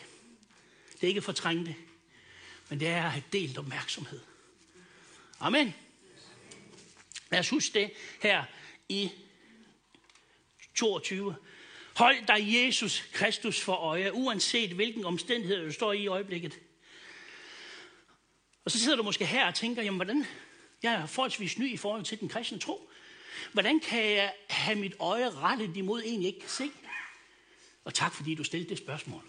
Det 0.92 1.02
er 1.02 1.08
ikke 1.08 1.22
fortrængte, 1.22 1.74
men 2.68 2.80
det 2.80 2.88
er 2.88 3.04
at 3.04 3.10
have 3.10 3.24
delt 3.32 3.58
opmærksomhed. 3.58 4.20
Amen. 5.40 5.74
Lad 7.30 7.40
os 7.40 7.48
huske 7.48 7.80
det 7.80 7.90
her 8.20 8.44
i 8.88 9.10
22. 10.74 11.36
Hold 11.96 12.26
dig 12.26 12.64
Jesus 12.64 13.04
Kristus 13.12 13.60
for 13.60 13.74
øje, 13.74 14.12
uanset 14.12 14.70
hvilken 14.70 15.04
omstændighed 15.04 15.66
du 15.66 15.72
står 15.72 15.92
i 15.92 16.02
i 16.02 16.06
øjeblikket. 16.06 16.58
Og 18.64 18.70
så 18.70 18.78
sidder 18.78 18.96
du 18.96 19.02
måske 19.02 19.26
her 19.26 19.46
og 19.46 19.54
tænker, 19.54 19.82
jamen 19.82 19.98
hvordan, 19.98 20.26
jeg 20.82 20.92
er 20.94 21.06
forholdsvis 21.06 21.58
ny 21.58 21.72
i 21.72 21.76
forhold 21.76 22.04
til 22.04 22.20
den 22.20 22.28
kristne 22.28 22.58
tro. 22.58 22.90
Hvordan 23.52 23.80
kan 23.80 24.10
jeg 24.10 24.32
have 24.48 24.78
mit 24.78 24.94
øje 24.98 25.30
rettet 25.30 25.76
imod 25.76 26.02
en, 26.04 26.20
jeg 26.20 26.26
ikke 26.26 26.40
kan 26.40 26.48
se? 26.48 26.70
Og 27.84 27.94
tak 27.94 28.14
fordi 28.14 28.34
du 28.34 28.44
stillede 28.44 28.70
det 28.70 28.78
spørgsmål. 28.78 29.22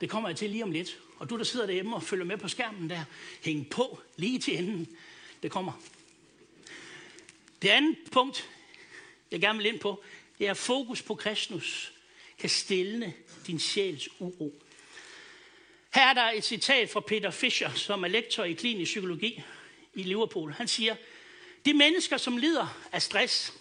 Det 0.00 0.10
kommer 0.10 0.28
jeg 0.28 0.36
til 0.36 0.50
lige 0.50 0.62
om 0.62 0.70
lidt. 0.70 0.98
Og 1.18 1.30
du, 1.30 1.38
der 1.38 1.44
sidder 1.44 1.66
derhjemme 1.66 1.96
og 1.96 2.02
følger 2.02 2.24
med 2.24 2.36
på 2.36 2.48
skærmen 2.48 2.90
der, 2.90 3.04
hæng 3.42 3.70
på 3.70 4.00
lige 4.16 4.38
til 4.38 4.58
enden. 4.58 4.96
Det 5.42 5.50
kommer. 5.50 5.72
Det 7.64 7.70
andet 7.70 7.96
punkt, 8.12 8.50
jeg 9.30 9.40
gerne 9.40 9.58
vil 9.58 9.66
ind 9.66 9.80
på, 9.80 10.04
det 10.38 10.48
er 10.48 10.54
fokus 10.54 11.02
på 11.02 11.14
Kristus 11.14 11.92
kan 12.38 12.50
stille 12.50 13.14
din 13.46 13.60
sjæls 13.60 14.08
uro. 14.18 14.62
Her 15.94 16.02
er 16.02 16.14
der 16.14 16.30
et 16.30 16.44
citat 16.44 16.90
fra 16.90 17.00
Peter 17.00 17.30
Fischer, 17.30 17.72
som 17.72 18.04
er 18.04 18.08
lektor 18.08 18.44
i 18.44 18.52
klinisk 18.52 18.90
psykologi 18.90 19.42
i 19.94 20.02
Liverpool. 20.02 20.52
Han 20.52 20.68
siger, 20.68 20.96
de 21.64 21.74
mennesker, 21.74 22.16
som 22.16 22.36
lider 22.36 22.78
af 22.92 23.02
stress, 23.02 23.52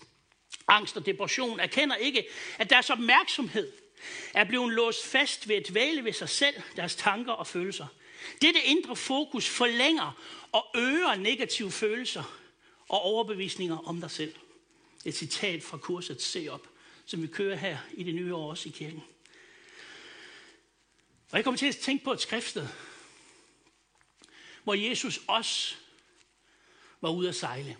angst 0.68 0.98
og 0.98 1.06
depression, 1.06 1.60
erkender 1.60 1.96
ikke, 1.96 2.28
at 2.58 2.70
deres 2.70 2.90
opmærksomhed 2.90 3.72
er 4.34 4.44
blevet 4.44 4.74
låst 4.74 5.06
fast 5.06 5.48
ved 5.48 5.56
et 5.56 5.74
væle 5.74 6.04
ved 6.04 6.14
sig 6.14 6.30
selv, 6.30 6.56
deres 6.76 6.96
tanker 6.96 7.34
og 7.34 7.48
følelser. 7.48 7.88
Dette 8.42 8.60
indre 8.64 8.96
fokus 8.96 9.50
forlænger 9.50 10.18
og 10.52 10.66
øger 10.76 11.16
negative 11.16 11.72
følelser 11.72 12.43
og 12.90 13.02
overbevisninger 13.02 13.78
om 13.78 14.02
dig 14.02 14.12
selv. 14.12 14.36
Et 15.06 15.16
citat 15.16 15.64
fra 15.64 15.78
kurset 15.78 16.22
Se 16.22 16.50
op, 16.50 16.68
som 17.06 17.22
vi 17.22 17.28
kører 17.28 17.56
her 17.56 17.78
i 17.94 18.04
det 18.04 18.16
nye 18.16 18.36
år 18.36 18.50
også 18.50 18.70
i 18.70 18.72
kirken. 18.72 19.04
Og 21.32 21.38
jeg 21.38 21.44
kommer 21.44 21.58
til 21.58 21.68
at 21.68 21.76
tænke 21.76 22.04
på 22.04 22.12
et 22.12 22.22
skriftsted, 22.22 22.68
hvor 24.64 24.74
Jesus 24.74 25.22
også 25.28 25.76
var 27.02 27.10
ude 27.10 27.30
at 27.30 27.36
sejle. 27.36 27.78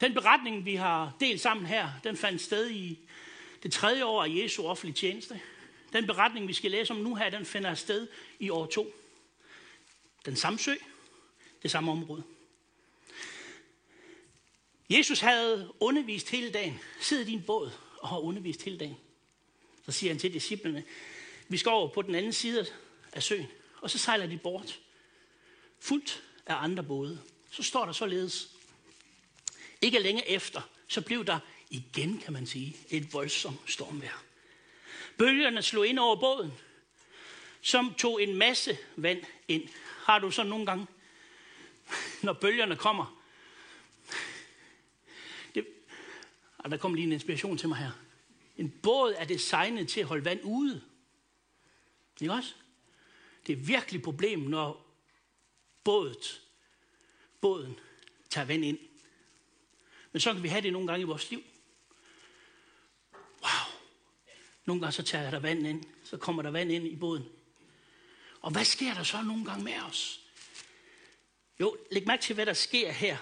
Den 0.00 0.14
beretning, 0.14 0.64
vi 0.64 0.74
har 0.74 1.16
delt 1.20 1.40
sammen 1.40 1.66
her, 1.66 1.90
den 2.04 2.16
fandt 2.16 2.42
sted 2.42 2.70
i 2.70 2.98
det 3.62 3.72
tredje 3.72 4.04
år 4.04 4.24
af 4.24 4.28
Jesu 4.28 4.66
offentlige 4.66 4.94
tjeneste. 4.94 5.40
Den 5.92 6.06
beretning, 6.06 6.48
vi 6.48 6.52
skal 6.52 6.70
læse 6.70 6.92
om 6.92 7.00
nu 7.00 7.14
her, 7.14 7.30
den 7.30 7.44
finder 7.44 7.74
sted 7.74 8.08
i 8.38 8.50
år 8.50 8.66
2. 8.66 8.94
Den 10.24 10.36
samme 10.36 10.58
sø, 10.58 10.74
det 11.62 11.70
samme 11.70 11.92
område. 11.92 12.22
Jesus 14.88 15.20
havde 15.20 15.72
undervist 15.80 16.30
hele 16.30 16.50
dagen. 16.50 16.80
Sid 17.00 17.20
i 17.20 17.24
din 17.24 17.42
båd 17.42 17.70
og 17.98 18.08
har 18.08 18.18
undervist 18.18 18.62
hele 18.62 18.78
dagen. 18.78 18.96
Så 19.86 19.92
siger 19.92 20.12
han 20.12 20.20
til 20.20 20.32
disciplene, 20.32 20.84
vi 21.48 21.56
skal 21.56 21.70
over 21.70 21.88
på 21.88 22.02
den 22.02 22.14
anden 22.14 22.32
side 22.32 22.66
af 23.12 23.22
søen. 23.22 23.46
Og 23.80 23.90
så 23.90 23.98
sejler 23.98 24.26
de 24.26 24.38
bort. 24.38 24.80
Fuldt 25.80 26.22
af 26.46 26.54
andre 26.54 26.82
både. 26.82 27.20
Så 27.50 27.62
står 27.62 27.84
der 27.84 27.92
således. 27.92 28.48
Ikke 29.82 29.98
længe 29.98 30.28
efter, 30.28 30.60
så 30.88 31.00
blev 31.00 31.24
der 31.24 31.38
igen, 31.70 32.18
kan 32.18 32.32
man 32.32 32.46
sige, 32.46 32.76
et 32.90 33.12
voldsomt 33.12 33.60
stormvejr. 33.66 34.22
Bølgerne 35.16 35.62
slog 35.62 35.86
ind 35.86 35.98
over 35.98 36.16
båden, 36.16 36.52
som 37.60 37.94
tog 37.94 38.22
en 38.22 38.34
masse 38.34 38.78
vand 38.96 39.22
ind. 39.48 39.68
Har 40.04 40.18
du 40.18 40.30
så 40.30 40.42
nogle 40.42 40.66
gange, 40.66 40.86
når 42.22 42.32
bølgerne 42.32 42.76
kommer? 42.76 43.17
Og 46.68 46.72
der 46.72 46.78
kom 46.78 46.94
lige 46.94 47.06
en 47.06 47.12
inspiration 47.12 47.58
til 47.58 47.68
mig 47.68 47.78
her. 47.78 47.90
En 48.56 48.70
båd 48.82 49.14
er 49.16 49.24
designet 49.24 49.88
til 49.88 50.00
at 50.00 50.06
holde 50.06 50.24
vand 50.24 50.40
ude. 50.42 50.82
Ikke 52.20 52.32
også? 52.32 52.54
Det 53.46 53.52
er 53.52 53.56
virkelig 53.56 53.98
et 53.98 54.04
problem, 54.04 54.38
når 54.38 54.86
bådet, 55.84 56.42
båden 57.40 57.80
tager 58.30 58.44
vand 58.44 58.64
ind. 58.64 58.78
Men 60.12 60.20
så 60.20 60.32
kan 60.32 60.42
vi 60.42 60.48
have 60.48 60.62
det 60.62 60.72
nogle 60.72 60.88
gange 60.88 61.00
i 61.00 61.04
vores 61.04 61.30
liv. 61.30 61.42
Wow. 63.42 63.74
Nogle 64.64 64.82
gange 64.82 64.92
så 64.92 65.02
tager 65.02 65.30
der 65.30 65.38
vand 65.38 65.66
ind. 65.66 65.84
Så 66.04 66.16
kommer 66.16 66.42
der 66.42 66.50
vand 66.50 66.72
ind 66.72 66.86
i 66.86 66.96
båden. 66.96 67.28
Og 68.40 68.50
hvad 68.50 68.64
sker 68.64 68.94
der 68.94 69.02
så 69.02 69.22
nogle 69.22 69.44
gange 69.44 69.64
med 69.64 69.80
os? 69.88 70.20
Jo, 71.60 71.76
læg 71.90 72.06
mærke 72.06 72.22
til, 72.22 72.34
hvad 72.34 72.46
der 72.46 72.52
sker 72.52 72.92
her. 72.92 73.16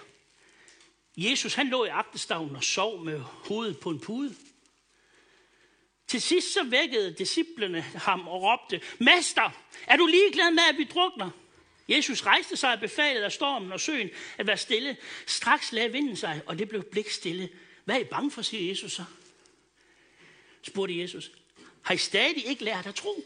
Jesus, 1.17 1.55
han 1.55 1.69
lå 1.69 1.85
i 1.85 1.89
agtestavnen 1.89 2.57
og 2.57 2.65
sov 2.65 3.05
med 3.05 3.21
hovedet 3.21 3.79
på 3.79 3.91
en 3.91 4.01
pude. 4.01 4.35
Til 6.07 6.23
sidst 6.23 6.53
så 6.53 6.65
vækkede 6.65 7.15
disciplene 7.19 7.81
ham 7.81 8.29
og 8.29 8.43
råbte, 8.43 8.81
Mester, 8.99 9.51
er 9.87 9.97
du 9.97 10.07
ligeglad 10.07 10.51
med, 10.51 10.63
at 10.71 10.79
vi 10.79 10.85
drukner? 10.85 11.31
Jesus 11.89 12.27
rejste 12.27 12.57
sig 12.57 12.73
og 12.73 12.81
befalede 12.81 13.25
af 13.25 13.33
stormen 13.33 13.73
og 13.73 13.81
søen 13.81 14.11
at 14.39 14.47
være 14.47 14.57
stille. 14.57 14.97
Straks 15.27 15.73
lagde 15.73 15.93
vinden 15.93 16.17
sig, 16.17 16.43
og 16.47 16.59
det 16.59 16.69
blev 16.69 16.83
blik 16.83 17.11
stille. 17.11 17.49
Hvad 17.85 17.97
er 17.97 18.01
I 18.01 18.05
bange 18.05 18.31
for, 18.31 18.43
siger 18.43 18.69
Jesus 18.69 18.93
så? 18.93 19.05
spurgte 20.63 21.01
Jesus. 21.01 21.31
Har 21.83 21.95
I 21.95 21.99
stadig 21.99 22.47
ikke 22.47 22.65
lært 22.65 22.87
at 22.87 22.95
tro? 22.95 23.25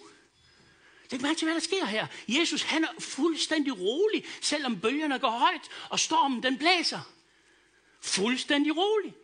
Læg 1.10 1.22
mærke 1.22 1.38
til, 1.38 1.46
hvad 1.46 1.54
der 1.54 1.60
sker 1.60 1.84
her. 1.84 2.06
Jesus 2.28 2.62
han 2.62 2.84
er 2.84 3.00
fuldstændig 3.00 3.80
rolig, 3.80 4.24
selvom 4.40 4.80
bølgerne 4.80 5.18
går 5.18 5.30
højt, 5.30 5.68
og 5.88 6.00
stormen 6.00 6.42
den 6.42 6.58
blæser. 6.58 7.12
Fuldstændig 8.00 8.76
rolig. 8.76 9.14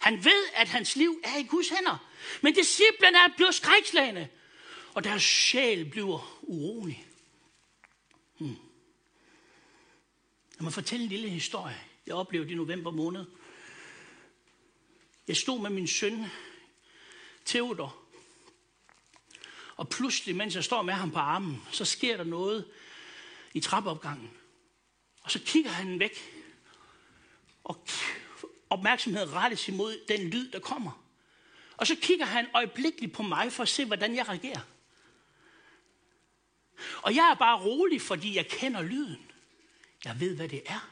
Han 0.00 0.24
ved, 0.24 0.44
at 0.54 0.68
hans 0.68 0.96
liv 0.96 1.20
er 1.24 1.36
i 1.36 1.42
Guds 1.42 1.68
hænder. 1.68 2.10
Men 2.42 2.54
disciplene 2.54 3.18
er 3.18 3.28
blevet 3.36 3.54
skrækslagende, 3.54 4.28
og 4.94 5.04
deres 5.04 5.22
sjæl 5.22 5.90
bliver 5.90 6.40
urolig. 6.42 7.06
Hmm. 8.38 8.56
Jeg 10.56 10.64
må 10.64 10.70
fortælle 10.70 11.02
en 11.02 11.08
lille 11.08 11.28
historie. 11.28 11.80
Jeg 12.06 12.14
oplevede 12.14 12.52
i 12.52 12.54
november 12.54 12.90
måned. 12.90 13.24
Jeg 15.28 15.36
stod 15.36 15.60
med 15.60 15.70
min 15.70 15.86
søn, 15.86 16.26
Theodor, 17.44 18.04
og 19.76 19.88
pludselig, 19.88 20.36
mens 20.36 20.54
jeg 20.54 20.64
står 20.64 20.82
med 20.82 20.94
ham 20.94 21.10
på 21.10 21.18
armen, 21.18 21.62
så 21.70 21.84
sker 21.84 22.16
der 22.16 22.24
noget 22.24 22.64
i 23.54 23.60
trappeopgangen. 23.60 24.30
Og 25.22 25.30
så 25.30 25.40
kigger 25.46 25.70
han 25.70 25.98
væk, 25.98 26.33
og 27.64 27.86
opmærksomheden 28.70 29.32
rettes 29.32 29.68
imod 29.68 30.04
den 30.08 30.20
lyd, 30.20 30.50
der 30.50 30.60
kommer. 30.60 31.04
Og 31.76 31.86
så 31.86 31.96
kigger 32.02 32.26
han 32.26 32.46
øjeblikkeligt 32.54 33.12
på 33.12 33.22
mig 33.22 33.52
for 33.52 33.62
at 33.62 33.68
se, 33.68 33.84
hvordan 33.84 34.16
jeg 34.16 34.28
reagerer. 34.28 34.60
Og 37.02 37.14
jeg 37.14 37.30
er 37.30 37.34
bare 37.34 37.60
rolig, 37.64 38.02
fordi 38.02 38.36
jeg 38.36 38.48
kender 38.48 38.82
lyden. 38.82 39.30
Jeg 40.04 40.20
ved, 40.20 40.36
hvad 40.36 40.48
det 40.48 40.62
er. 40.66 40.90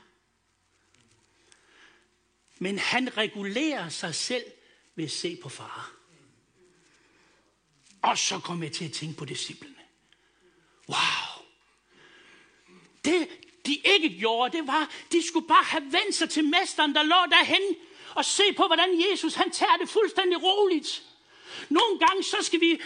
Men 2.58 2.78
han 2.78 3.16
regulerer 3.16 3.88
sig 3.88 4.14
selv 4.14 4.44
ved 4.94 5.04
at 5.04 5.10
se 5.10 5.38
på 5.42 5.48
far. 5.48 5.92
Og 8.02 8.18
så 8.18 8.38
kom 8.38 8.62
jeg 8.62 8.72
til 8.72 8.84
at 8.84 8.92
tænke 8.92 9.18
på 9.18 9.24
disciplene. 9.24 9.74
Wow. 10.88 11.44
Det, 13.04 13.28
de 13.66 13.74
ikke 13.74 14.18
gjorde, 14.18 14.56
det 14.56 14.66
var, 14.66 14.90
de 15.12 15.26
skulle 15.26 15.48
bare 15.48 15.64
have 15.64 15.84
vendt 15.84 16.14
sig 16.14 16.30
til 16.30 16.44
mesteren, 16.44 16.94
der 16.94 17.02
lå 17.02 17.16
derhen, 17.30 17.76
og 18.14 18.24
se 18.24 18.42
på, 18.56 18.66
hvordan 18.66 19.02
Jesus 19.10 19.34
han 19.34 19.50
tager 19.50 19.76
det 19.80 19.88
fuldstændig 19.88 20.42
roligt. 20.42 21.02
Nogle 21.68 21.98
gange, 21.98 22.22
så 22.22 22.36
skal 22.40 22.60
vi, 22.60 22.80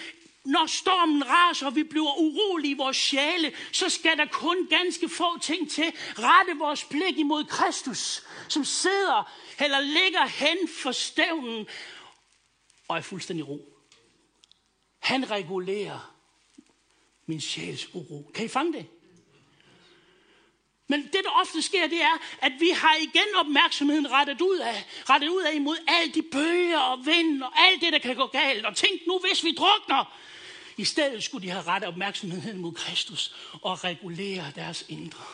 når 0.45 0.66
stormen 0.66 1.28
raser, 1.28 1.66
og 1.66 1.76
vi 1.76 1.83
bliver 1.83 2.18
urolige 2.18 2.71
i 2.71 2.76
vores 2.76 2.97
sjæle, 2.97 3.52
så 3.73 3.88
skal 3.88 4.18
der 4.18 4.26
kun 4.26 4.66
ganske 4.66 5.09
få 5.09 5.38
ting 5.38 5.71
til. 5.71 5.92
Rette 6.18 6.59
vores 6.59 6.85
blik 6.85 7.18
imod 7.18 7.45
Kristus, 7.45 8.23
som 8.49 8.64
sidder 8.64 9.33
eller 9.61 9.80
ligger 9.80 10.26
hen 10.26 10.68
for 10.68 10.92
stævnen 10.92 11.66
og 12.88 12.97
er 12.97 13.00
fuldstændig 13.00 13.49
ro. 13.49 13.73
Han 14.99 15.30
regulerer 15.30 16.14
min 17.26 17.40
sjæls 17.40 17.95
uro. 17.95 18.30
Kan 18.35 18.45
I 18.45 18.49
fange 18.49 18.73
det? 18.73 18.87
Men 20.88 21.02
det, 21.02 21.21
der 21.25 21.31
ofte 21.31 21.62
sker, 21.62 21.87
det 21.87 22.02
er, 22.02 22.19
at 22.43 22.52
vi 22.61 22.69
har 22.69 22.97
igen 22.97 23.35
opmærksomheden 23.37 24.11
rettet 24.11 24.40
ud 24.40 24.59
af, 24.59 24.87
rettet 25.11 25.28
ud 25.28 25.43
af 25.43 25.55
imod 25.55 25.76
alle 25.87 26.14
de 26.14 26.23
bøger 26.23 26.78
og 26.78 27.07
vind 27.07 27.43
og 27.43 27.52
alt 27.59 27.81
det, 27.81 27.93
der 27.93 27.99
kan 27.99 28.16
gå 28.16 28.26
galt. 28.26 28.66
Og 28.66 28.76
tænk 28.76 29.07
nu, 29.07 29.19
hvis 29.19 29.45
vi 29.45 29.52
drukner. 29.52 30.19
I 30.76 30.85
stedet 30.85 31.25
skulle 31.25 31.47
de 31.47 31.52
have 31.52 31.64
rettet 31.64 31.88
opmærksomheden 31.88 32.59
mod 32.59 32.73
Kristus 32.73 33.35
og 33.62 33.85
regulere 33.85 34.52
deres 34.55 34.85
indre. 34.88 35.25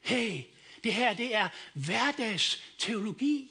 Hey, 0.00 0.42
det 0.84 0.94
her, 0.94 1.14
det 1.14 1.34
er 1.34 1.48
hverdags 1.74 2.62
teologi. 2.78 3.50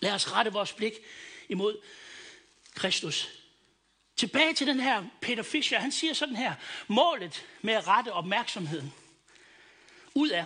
Lad 0.00 0.12
os 0.12 0.32
rette 0.32 0.52
vores 0.52 0.72
blik 0.72 0.92
imod 1.48 1.76
Kristus. 2.74 3.39
Tilbage 4.20 4.54
til 4.54 4.66
den 4.66 4.80
her 4.80 5.04
Peter 5.20 5.42
Fischer, 5.42 5.78
han 5.78 5.92
siger 5.92 6.14
sådan 6.14 6.36
her, 6.36 6.54
målet 6.88 7.46
med 7.62 7.74
at 7.74 7.88
rette 7.88 8.12
opmærksomheden 8.12 8.92
ud 10.14 10.28
af, 10.28 10.44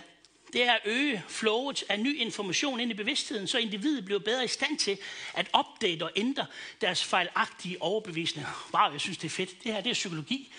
det 0.53 0.63
er 0.63 0.73
at 0.73 0.81
øge 0.85 1.23
flowet 1.27 1.83
af 1.89 1.99
ny 1.99 2.17
information 2.17 2.79
ind 2.79 2.91
i 2.91 2.93
bevidstheden, 2.93 3.47
så 3.47 3.57
individet 3.57 4.05
bliver 4.05 4.19
bedre 4.19 4.45
i 4.45 4.47
stand 4.47 4.77
til 4.77 4.97
at 5.33 5.49
opdage 5.53 6.03
og 6.03 6.11
ændre 6.15 6.45
deres 6.81 7.03
fejlagtige 7.03 7.81
overbevisninger. 7.81 8.69
Wow, 8.73 8.91
jeg 8.91 9.01
synes, 9.01 9.17
det 9.17 9.25
er 9.25 9.29
fedt. 9.29 9.63
Det 9.63 9.73
her, 9.73 9.81
det 9.81 9.89
er 9.89 9.93
psykologi. 9.93 10.53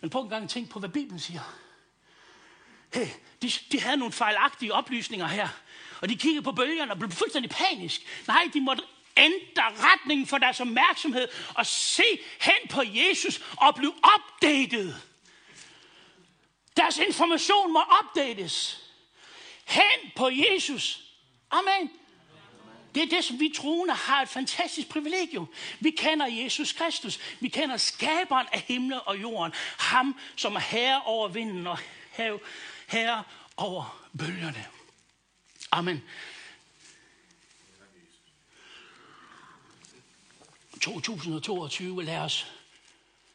Men 0.00 0.10
prøv 0.10 0.22
en 0.22 0.28
gang 0.28 0.44
at 0.44 0.50
tænke 0.50 0.70
på, 0.70 0.78
hvad 0.78 0.88
Bibelen 0.88 1.20
siger. 1.20 1.56
Hey, 2.94 3.06
de, 3.42 3.50
de 3.72 3.80
havde 3.80 3.96
nogle 3.96 4.12
fejlagtige 4.12 4.72
oplysninger 4.72 5.26
her. 5.26 5.48
Og 6.00 6.08
de 6.08 6.16
kiggede 6.16 6.42
på 6.42 6.52
bølgerne 6.52 6.92
og 6.92 6.98
blev 6.98 7.10
fuldstændig 7.10 7.50
panisk. 7.50 8.26
Nej, 8.26 8.48
de 8.54 8.60
måtte 8.60 8.82
ændre 9.16 9.62
retningen 9.78 10.26
for 10.26 10.38
deres 10.38 10.60
opmærksomhed 10.60 11.28
og 11.54 11.66
se 11.66 12.02
hen 12.40 12.68
på 12.70 12.82
Jesus 12.86 13.40
og 13.56 13.74
blive 13.74 13.94
opdateret. 14.02 15.02
Deres 16.76 16.98
information 16.98 17.72
må 17.72 17.80
opdates. 17.80 18.80
Hen 19.64 20.10
på 20.16 20.30
Jesus. 20.32 21.00
Amen. 21.50 21.90
Det 22.94 23.02
er 23.02 23.06
det, 23.06 23.24
som 23.24 23.40
vi 23.40 23.52
troende 23.56 23.94
har 23.94 24.22
et 24.22 24.28
fantastisk 24.28 24.88
privilegium. 24.88 25.48
Vi 25.80 25.90
kender 25.90 26.26
Jesus 26.26 26.72
Kristus. 26.72 27.18
Vi 27.40 27.48
kender 27.48 27.76
skaberen 27.76 28.46
af 28.52 28.60
himlen 28.60 29.00
og 29.06 29.22
jorden. 29.22 29.52
Ham, 29.78 30.18
som 30.36 30.56
er 30.56 30.60
herre 30.60 31.02
over 31.02 31.28
vinden 31.28 31.66
og 31.66 31.78
herre 32.88 33.24
over 33.56 34.08
bølgerne. 34.18 34.64
Amen. 35.72 36.04
2022, 40.84 42.04
lad 42.04 42.18
os 42.18 42.46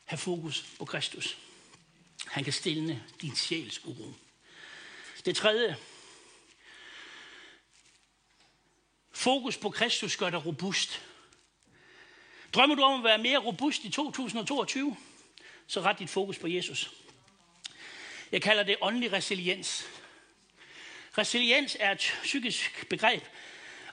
have 0.06 0.18
fokus 0.18 0.66
på 0.80 0.86
Kristus. 0.86 1.38
Han 2.28 2.44
kan 2.44 2.54
stille 2.54 3.04
din 3.22 3.36
sjæls 3.36 3.86
uro. 3.86 4.14
Det 5.26 5.36
tredje. 5.36 5.78
Fokus 9.12 9.58
på 9.58 9.70
Kristus 9.70 10.18
gør 10.18 10.30
dig 10.30 10.46
robust. 10.46 11.02
Drømmer 12.54 12.76
du 12.76 12.82
om 12.82 13.00
at 13.00 13.04
være 13.04 13.18
mere 13.18 13.38
robust 13.38 13.84
i 13.84 13.90
2022? 13.90 14.98
Så 15.68 15.82
ret 15.82 16.00
dit 16.00 16.10
fokus 16.10 16.38
på 16.38 16.48
Jesus. 16.48 16.92
Jeg 18.32 18.42
kalder 18.42 18.64
det 18.64 18.78
åndelig 18.82 19.14
resiliens. 19.14 19.86
Resiliens 21.18 21.78
er 21.80 21.92
et 21.92 22.14
psykisk 22.24 22.86
begreb, 22.90 23.24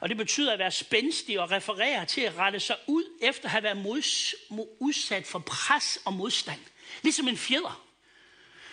og 0.00 0.08
det 0.08 0.16
betyder 0.16 0.52
at 0.52 0.58
være 0.58 0.70
spændstig 0.70 1.40
og 1.40 1.50
referere 1.50 2.04
til 2.04 2.20
at 2.20 2.36
rette 2.36 2.60
sig 2.60 2.76
ud 2.86 3.04
efter 3.22 3.44
at 3.44 3.50
have 3.50 3.62
været 3.62 3.76
mods, 3.76 4.34
udsat 4.80 5.26
for 5.26 5.38
pres 5.38 5.98
og 6.04 6.12
modstand. 6.12 6.60
Ligesom 7.02 7.28
en 7.28 7.38
fjeder. 7.38 7.82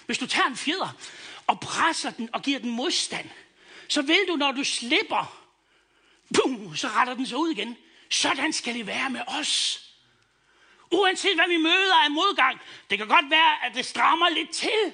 Hvis 0.06 0.18
du 0.18 0.28
tager 0.28 0.48
en 0.48 0.58
fjeder 0.58 0.98
og 1.48 1.60
presser 1.60 2.12
den 2.12 2.30
og 2.34 2.42
giver 2.42 2.60
den 2.60 2.70
modstand, 2.70 3.30
så 3.88 4.02
vil 4.02 4.20
du, 4.28 4.36
når 4.36 4.52
du 4.52 4.64
slipper, 4.64 5.48
boom, 6.36 6.76
så 6.76 6.88
retter 6.88 7.14
den 7.14 7.28
sig 7.28 7.38
ud 7.38 7.50
igen. 7.50 7.78
Sådan 8.10 8.54
skal 8.54 8.74
det 8.76 8.88
være 8.88 9.10
med 9.10 9.22
os. 9.28 9.84
Uanset 10.92 11.36
hvad 11.36 11.48
vi 11.48 11.58
møder 11.58 11.96
af 12.04 12.12
modgang, 12.12 12.60
det 12.90 12.98
kan 12.98 13.08
godt 13.08 13.30
være, 13.30 13.66
at 13.66 13.76
det 13.76 13.86
strammer 13.86 14.30
lidt 14.30 14.50
til. 14.50 14.94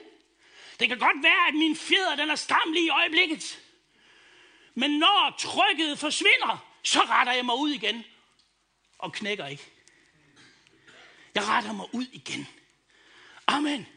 Det 0.80 0.88
kan 0.88 1.00
godt 1.00 1.24
være, 1.24 1.48
at 1.48 1.54
min 1.54 1.76
fjeder 1.76 2.16
den 2.16 2.30
er 2.30 2.36
stram 2.36 2.72
lige 2.72 2.86
i 2.86 2.90
øjeblikket. 2.90 3.60
Men 4.80 4.92
når 4.92 5.36
trykket 5.40 6.00
forsvinder, 6.00 6.66
så 6.84 7.00
retter 7.00 7.34
jeg 7.34 7.46
mig 7.46 7.56
ud 7.56 7.70
igen. 7.70 8.06
Og 8.98 9.14
knækker 9.14 9.48
ikke. 9.48 9.64
Jeg 11.36 11.48
retter 11.48 11.74
mig 11.74 11.86
ud 11.94 12.06
igen. 12.12 12.48
Amen. 13.48 13.88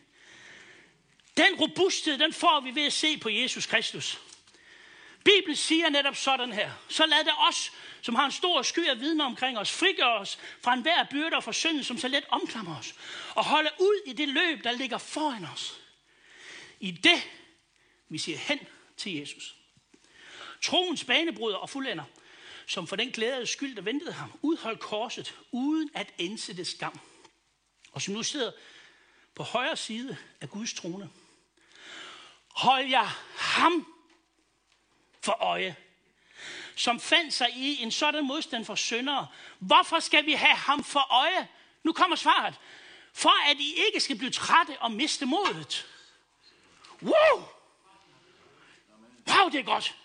Den 1.36 1.54
robusthed, 1.60 2.18
den 2.18 2.32
får 2.32 2.60
vi 2.60 2.74
ved 2.74 2.86
at 2.86 2.92
se 2.92 3.18
på 3.18 3.28
Jesus 3.28 3.66
Kristus. 3.66 4.20
Bibelen 5.24 5.56
siger 5.56 5.90
netop 5.90 6.16
sådan 6.16 6.52
her. 6.52 6.70
Så 6.88 7.06
lad 7.06 7.24
det 7.24 7.32
os, 7.48 7.72
som 8.02 8.14
har 8.14 8.24
en 8.24 8.32
stor 8.32 8.62
sky 8.62 8.88
af 8.88 9.00
vidner 9.00 9.24
omkring 9.24 9.58
os, 9.58 9.70
frigøre 9.70 10.18
os 10.18 10.38
fra 10.60 10.72
enhver 10.72 11.04
byrde 11.10 11.36
og 11.36 11.54
synden, 11.54 11.84
som 11.84 11.98
så 11.98 12.08
let 12.08 12.24
omklamrer 12.28 12.78
os. 12.78 12.94
Og 13.34 13.44
holde 13.44 13.70
ud 13.80 14.02
i 14.06 14.12
det 14.12 14.28
løb, 14.28 14.64
der 14.64 14.72
ligger 14.72 14.98
foran 14.98 15.44
os. 15.44 15.80
I 16.80 16.90
det, 16.90 17.30
vi 18.08 18.18
siger 18.18 18.38
hen 18.38 18.58
til 18.96 19.14
Jesus. 19.14 19.61
Troens 20.62 21.04
banebryder 21.04 21.56
og 21.56 21.70
fuldender, 21.70 22.04
som 22.66 22.86
for 22.86 22.96
den 22.96 23.10
glæde 23.10 23.46
skyld, 23.46 23.76
der 23.76 23.82
ventede 23.82 24.12
ham, 24.12 24.38
udholdt 24.42 24.80
korset, 24.80 25.34
uden 25.52 25.90
at 25.94 26.14
ense 26.18 26.56
det 26.56 26.66
skam. 26.66 27.00
Og 27.92 28.02
som 28.02 28.14
nu 28.14 28.22
sidder 28.22 28.52
på 29.34 29.42
højre 29.42 29.76
side 29.76 30.16
af 30.40 30.50
Guds 30.50 30.74
trone. 30.74 31.10
Hold 32.48 32.86
jeg 32.86 33.08
ham 33.36 33.86
for 35.20 35.32
øje, 35.32 35.76
som 36.76 37.00
fandt 37.00 37.34
sig 37.34 37.50
i 37.56 37.82
en 37.82 37.90
sådan 37.90 38.26
modstand 38.26 38.64
for 38.64 38.74
syndere. 38.74 39.26
Hvorfor 39.58 40.00
skal 40.00 40.26
vi 40.26 40.32
have 40.32 40.56
ham 40.56 40.84
for 40.84 41.12
øje? 41.12 41.48
Nu 41.82 41.92
kommer 41.92 42.16
svaret. 42.16 42.54
For 43.12 43.50
at 43.50 43.56
I 43.60 43.74
ikke 43.86 44.00
skal 44.00 44.18
blive 44.18 44.30
trætte 44.30 44.78
og 44.80 44.92
miste 44.92 45.26
modet. 45.26 45.86
Wow! 47.02 47.44
Wow, 49.28 49.48
det 49.48 49.60
er 49.60 49.64
godt. 49.64 49.96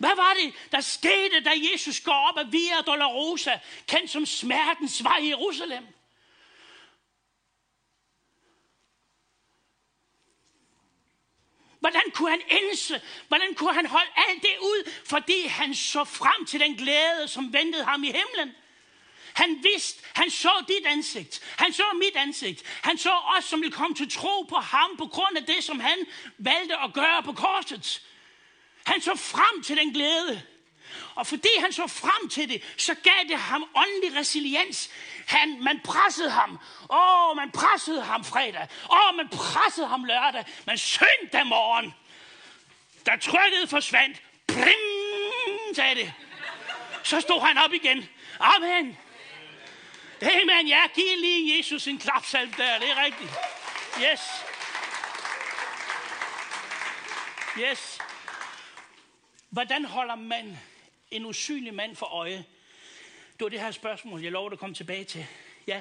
Hvad 0.00 0.16
var 0.16 0.34
det, 0.34 0.54
der 0.72 0.80
skete, 0.80 1.40
da 1.44 1.52
Jesus 1.72 2.00
går 2.00 2.28
op 2.28 2.38
af 2.38 2.52
Via 2.52 2.80
Dolorosa, 2.86 3.58
kendt 3.86 4.10
som 4.10 4.26
smertens 4.26 5.04
vej 5.04 5.18
i 5.18 5.28
Jerusalem? 5.28 5.86
Hvordan 11.80 12.02
kunne 12.14 12.30
han 12.30 12.42
ense? 12.50 13.02
Hvordan 13.28 13.54
kunne 13.54 13.74
han 13.74 13.86
holde 13.86 14.10
alt 14.16 14.42
det 14.42 14.56
ud? 14.60 14.90
Fordi 15.06 15.46
han 15.46 15.74
så 15.74 16.04
frem 16.04 16.46
til 16.46 16.60
den 16.60 16.74
glæde, 16.74 17.28
som 17.28 17.52
ventede 17.52 17.84
ham 17.84 18.04
i 18.04 18.06
himlen. 18.06 18.54
Han 19.34 19.62
vidste, 19.62 20.02
han 20.14 20.30
så 20.30 20.64
dit 20.68 20.86
ansigt. 20.86 21.40
Han 21.58 21.72
så 21.72 21.84
mit 21.94 22.16
ansigt. 22.16 22.62
Han 22.82 22.98
så 22.98 23.12
os, 23.38 23.44
som 23.44 23.60
ville 23.60 23.74
komme 23.74 23.96
til 23.96 24.10
tro 24.10 24.42
på 24.42 24.56
ham 24.56 24.96
på 24.96 25.06
grund 25.06 25.36
af 25.36 25.44
det, 25.44 25.64
som 25.64 25.80
han 25.80 26.06
valgte 26.38 26.76
at 26.76 26.92
gøre 26.92 27.22
på 27.22 27.32
korset. 27.32 28.02
Han 28.86 29.00
så 29.00 29.14
frem 29.14 29.62
til 29.62 29.76
den 29.76 29.92
glæde. 29.92 30.42
Og 31.14 31.26
fordi 31.26 31.48
han 31.58 31.72
så 31.72 31.86
frem 31.86 32.28
til 32.28 32.48
det, 32.48 32.62
så 32.76 32.94
gav 32.94 33.28
det 33.28 33.38
ham 33.38 33.64
åndelig 33.74 34.16
resiliens. 34.20 34.90
Han, 35.26 35.62
man 35.62 35.80
pressede 35.84 36.30
ham. 36.30 36.58
Åh, 36.90 37.36
man 37.36 37.50
pressede 37.50 38.02
ham 38.02 38.24
fredag. 38.24 38.68
Åh, 38.92 39.16
man 39.16 39.28
pressede 39.28 39.86
ham 39.86 40.04
lørdag. 40.04 40.44
Men 40.66 40.78
søndag 40.78 41.46
morgen, 41.46 41.94
da 43.06 43.16
trykket 43.16 43.70
forsvandt, 43.70 44.22
prim, 44.48 45.74
sagde 45.74 45.94
det. 45.94 46.12
Så 47.02 47.20
stod 47.20 47.40
han 47.40 47.58
op 47.58 47.72
igen. 47.72 48.08
Amen. 48.40 48.98
Amen, 50.22 50.68
ja, 50.68 50.86
giv 50.94 51.16
lige 51.20 51.56
Jesus 51.56 51.86
en 51.86 51.98
klapsalv 51.98 52.54
der, 52.56 52.78
det 52.78 52.90
er 52.90 53.04
rigtigt. 53.04 53.30
Yes. 54.02 54.20
Yes. 57.58 57.98
Hvordan 59.50 59.84
holder 59.84 60.14
man 60.14 60.58
en 61.10 61.26
usynlig 61.26 61.74
mand 61.74 61.96
for 61.96 62.06
øje? 62.06 62.44
Det 63.32 63.44
var 63.44 63.48
det 63.48 63.60
her 63.60 63.70
spørgsmål, 63.70 64.22
jeg 64.22 64.32
lover 64.32 64.50
at 64.50 64.58
komme 64.58 64.74
tilbage 64.74 65.04
til. 65.04 65.26
Ja, 65.66 65.80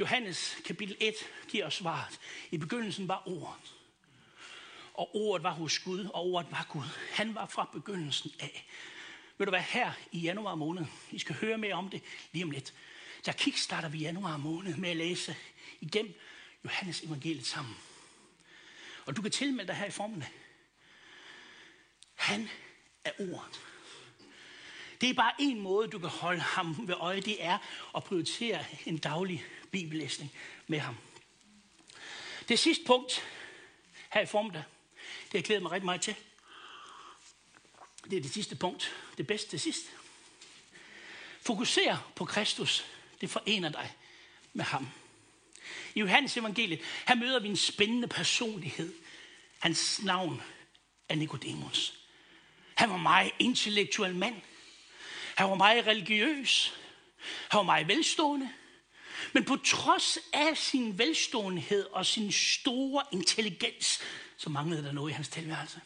Johannes 0.00 0.56
kapitel 0.64 0.96
1 1.00 1.14
giver 1.48 1.66
os 1.66 1.74
svaret. 1.74 2.20
I 2.50 2.58
begyndelsen 2.58 3.08
var 3.08 3.22
ordet. 3.26 3.74
Og 4.94 5.16
ordet 5.16 5.42
var 5.42 5.50
hos 5.50 5.78
Gud, 5.78 6.04
og 6.04 6.26
ordet 6.26 6.50
var 6.50 6.66
Gud. 6.70 6.84
Han 7.12 7.34
var 7.34 7.46
fra 7.46 7.68
begyndelsen 7.72 8.32
af. 8.40 8.66
Vil 9.38 9.46
du 9.46 9.50
være 9.50 9.62
her 9.62 9.92
i 10.12 10.18
januar 10.18 10.54
måned? 10.54 10.84
I 11.10 11.18
skal 11.18 11.34
høre 11.34 11.58
mere 11.58 11.74
om 11.74 11.88
det 11.88 12.02
lige 12.32 12.44
om 12.44 12.50
lidt. 12.50 12.74
Der 13.26 13.32
kickstarter 13.32 13.88
vi 13.88 13.98
januar 13.98 14.36
måned 14.36 14.76
med 14.76 14.90
at 14.90 14.96
læse 14.96 15.36
igennem 15.80 16.14
Johannes 16.64 17.00
evangeliet 17.00 17.46
sammen. 17.46 17.76
Og 19.06 19.16
du 19.16 19.22
kan 19.22 19.30
tilmelde 19.30 19.68
dig 19.68 19.76
her 19.76 19.86
i 19.86 19.90
formiddag. 19.90 20.28
Han 22.14 22.48
af 23.06 23.12
ordet. 23.18 23.60
Det 25.00 25.10
er 25.10 25.14
bare 25.14 25.32
en 25.38 25.60
måde, 25.60 25.88
du 25.88 25.98
kan 25.98 26.08
holde 26.08 26.40
ham 26.40 26.88
ved 26.88 26.94
øje. 26.94 27.20
Det 27.20 27.44
er 27.44 27.58
at 27.96 28.04
prioritere 28.04 28.64
en 28.86 28.98
daglig 28.98 29.44
bibellæsning 29.70 30.32
med 30.66 30.78
ham. 30.78 30.96
Det 32.48 32.58
sidste 32.58 32.84
punkt 32.84 33.24
her 34.12 34.20
i 34.20 34.26
formiddag, 34.26 34.62
det 35.24 35.32
har 35.32 35.38
jeg 35.38 35.44
glædet 35.44 35.62
mig 35.62 35.72
rigtig 35.72 35.84
meget 35.84 36.00
til. 36.00 36.14
Det 38.10 38.16
er 38.16 38.22
det 38.22 38.32
sidste 38.32 38.56
punkt. 38.56 38.96
Det 39.18 39.26
bedste 39.26 39.50
til 39.50 39.60
sidst. 39.60 39.86
Fokuser 41.40 42.12
på 42.16 42.24
Kristus. 42.24 42.86
Det 43.20 43.30
forener 43.30 43.68
dig 43.68 43.94
med 44.52 44.64
ham. 44.64 44.88
I 45.94 46.00
Johannes 46.00 46.36
evangeliet, 46.36 46.80
her 47.08 47.14
møder 47.14 47.40
vi 47.40 47.48
en 47.48 47.56
spændende 47.56 48.08
personlighed. 48.08 48.94
Hans 49.58 50.02
navn 50.02 50.42
er 51.08 51.14
Nicodemus. 51.14 52.05
Han 52.76 52.90
var 52.90 52.96
meget 52.96 53.32
intellektuel 53.38 54.14
mand. 54.14 54.34
Han 55.34 55.48
var 55.50 55.54
meget 55.54 55.86
religiøs. 55.86 56.74
Han 57.48 57.58
var 57.58 57.64
meget 57.64 57.88
velstående. 57.88 58.50
Men 59.32 59.44
på 59.44 59.56
trods 59.56 60.18
af 60.32 60.56
sin 60.56 60.98
velståenhed 60.98 61.86
og 61.92 62.06
sin 62.06 62.32
store 62.32 63.02
intelligens, 63.12 64.00
så 64.36 64.50
manglede 64.50 64.84
der 64.84 64.92
noget 64.92 65.10
i 65.10 65.14
hans 65.14 65.28
tilværelse. 65.28 65.80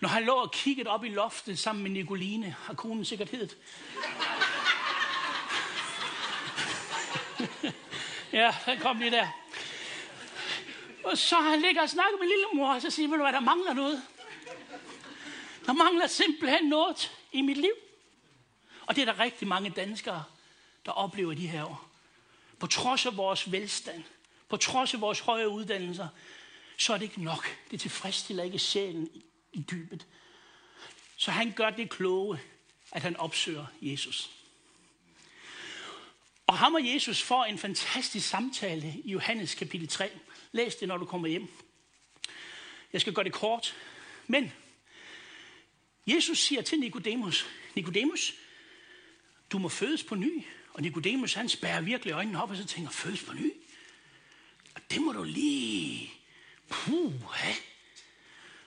Når 0.00 0.08
han 0.08 0.24
lå 0.24 0.34
og 0.34 0.52
kiggede 0.52 0.90
op 0.90 1.04
i 1.04 1.08
loftet 1.08 1.58
sammen 1.58 1.82
med 1.82 1.90
Nicoline, 1.90 2.56
har 2.64 2.74
konen 2.74 3.04
sikkert 3.04 3.30
heddet. 3.30 3.56
ja, 8.32 8.54
den 8.66 8.80
kom 8.80 8.98
lige 8.98 9.10
der. 9.10 9.28
Og 11.04 11.18
så 11.18 11.36
han 11.36 11.60
ligger 11.60 11.82
og 11.82 11.88
snakker 11.88 12.18
med 12.18 12.28
lillemor, 12.28 12.74
og 12.74 12.82
så 12.82 12.90
siger, 12.90 13.08
han, 13.08 13.20
hvad, 13.20 13.32
der 13.32 13.40
mangler 13.40 13.72
noget. 13.72 14.02
Der 15.68 15.74
mangler 15.74 16.06
simpelthen 16.06 16.68
noget 16.68 17.12
i 17.32 17.40
mit 17.40 17.56
liv. 17.56 17.72
Og 18.86 18.96
det 18.96 19.02
er 19.02 19.12
der 19.12 19.18
rigtig 19.18 19.48
mange 19.48 19.70
danskere, 19.70 20.24
der 20.86 20.92
oplever 20.92 21.34
de 21.34 21.46
her 21.46 21.64
år. 21.64 21.88
På 22.58 22.66
trods 22.66 23.06
af 23.06 23.16
vores 23.16 23.52
velstand, 23.52 24.04
på 24.48 24.56
trods 24.56 24.94
af 24.94 25.00
vores 25.00 25.20
høje 25.20 25.48
uddannelser, 25.48 26.08
så 26.76 26.94
er 26.94 26.98
det 26.98 27.04
ikke 27.04 27.22
nok. 27.22 27.56
Det 27.70 27.80
tilfredsstiller 27.80 28.44
ikke 28.44 28.58
sjælen 28.58 29.10
i, 29.14 29.24
i 29.52 29.64
dybet. 29.70 30.06
Så 31.16 31.30
han 31.30 31.52
gør 31.52 31.70
det 31.70 31.90
kloge, 31.90 32.40
at 32.92 33.02
han 33.02 33.16
opsøger 33.16 33.66
Jesus. 33.82 34.30
Og 36.46 36.58
ham 36.58 36.74
og 36.74 36.94
Jesus 36.94 37.22
får 37.22 37.44
en 37.44 37.58
fantastisk 37.58 38.28
samtale 38.28 38.94
i 39.04 39.10
Johannes 39.10 39.54
kapitel 39.54 39.88
3. 39.88 40.10
Læs 40.52 40.76
det, 40.76 40.88
når 40.88 40.96
du 40.96 41.04
kommer 41.04 41.28
hjem. 41.28 41.48
Jeg 42.92 43.00
skal 43.00 43.12
gøre 43.12 43.24
det 43.24 43.32
kort. 43.32 43.76
Men 44.26 44.52
Jesus 46.08 46.38
siger 46.38 46.62
til 46.62 46.80
Nikodemus, 46.80 47.46
Nikodemus, 47.74 48.34
du 49.52 49.58
må 49.58 49.68
fødes 49.68 50.04
på 50.04 50.14
ny. 50.14 50.44
Og 50.72 50.82
Nikodemus, 50.82 51.34
han 51.34 51.48
spærrer 51.48 51.80
virkelig 51.80 52.12
øjnene 52.12 52.42
op, 52.42 52.50
og 52.50 52.56
så 52.56 52.64
tænker, 52.64 52.90
fødes 52.90 53.22
på 53.22 53.32
ny? 53.32 53.52
Og 54.74 54.80
det 54.90 55.02
må 55.02 55.12
du 55.12 55.22
lige... 55.22 56.12
Puh. 56.68 57.14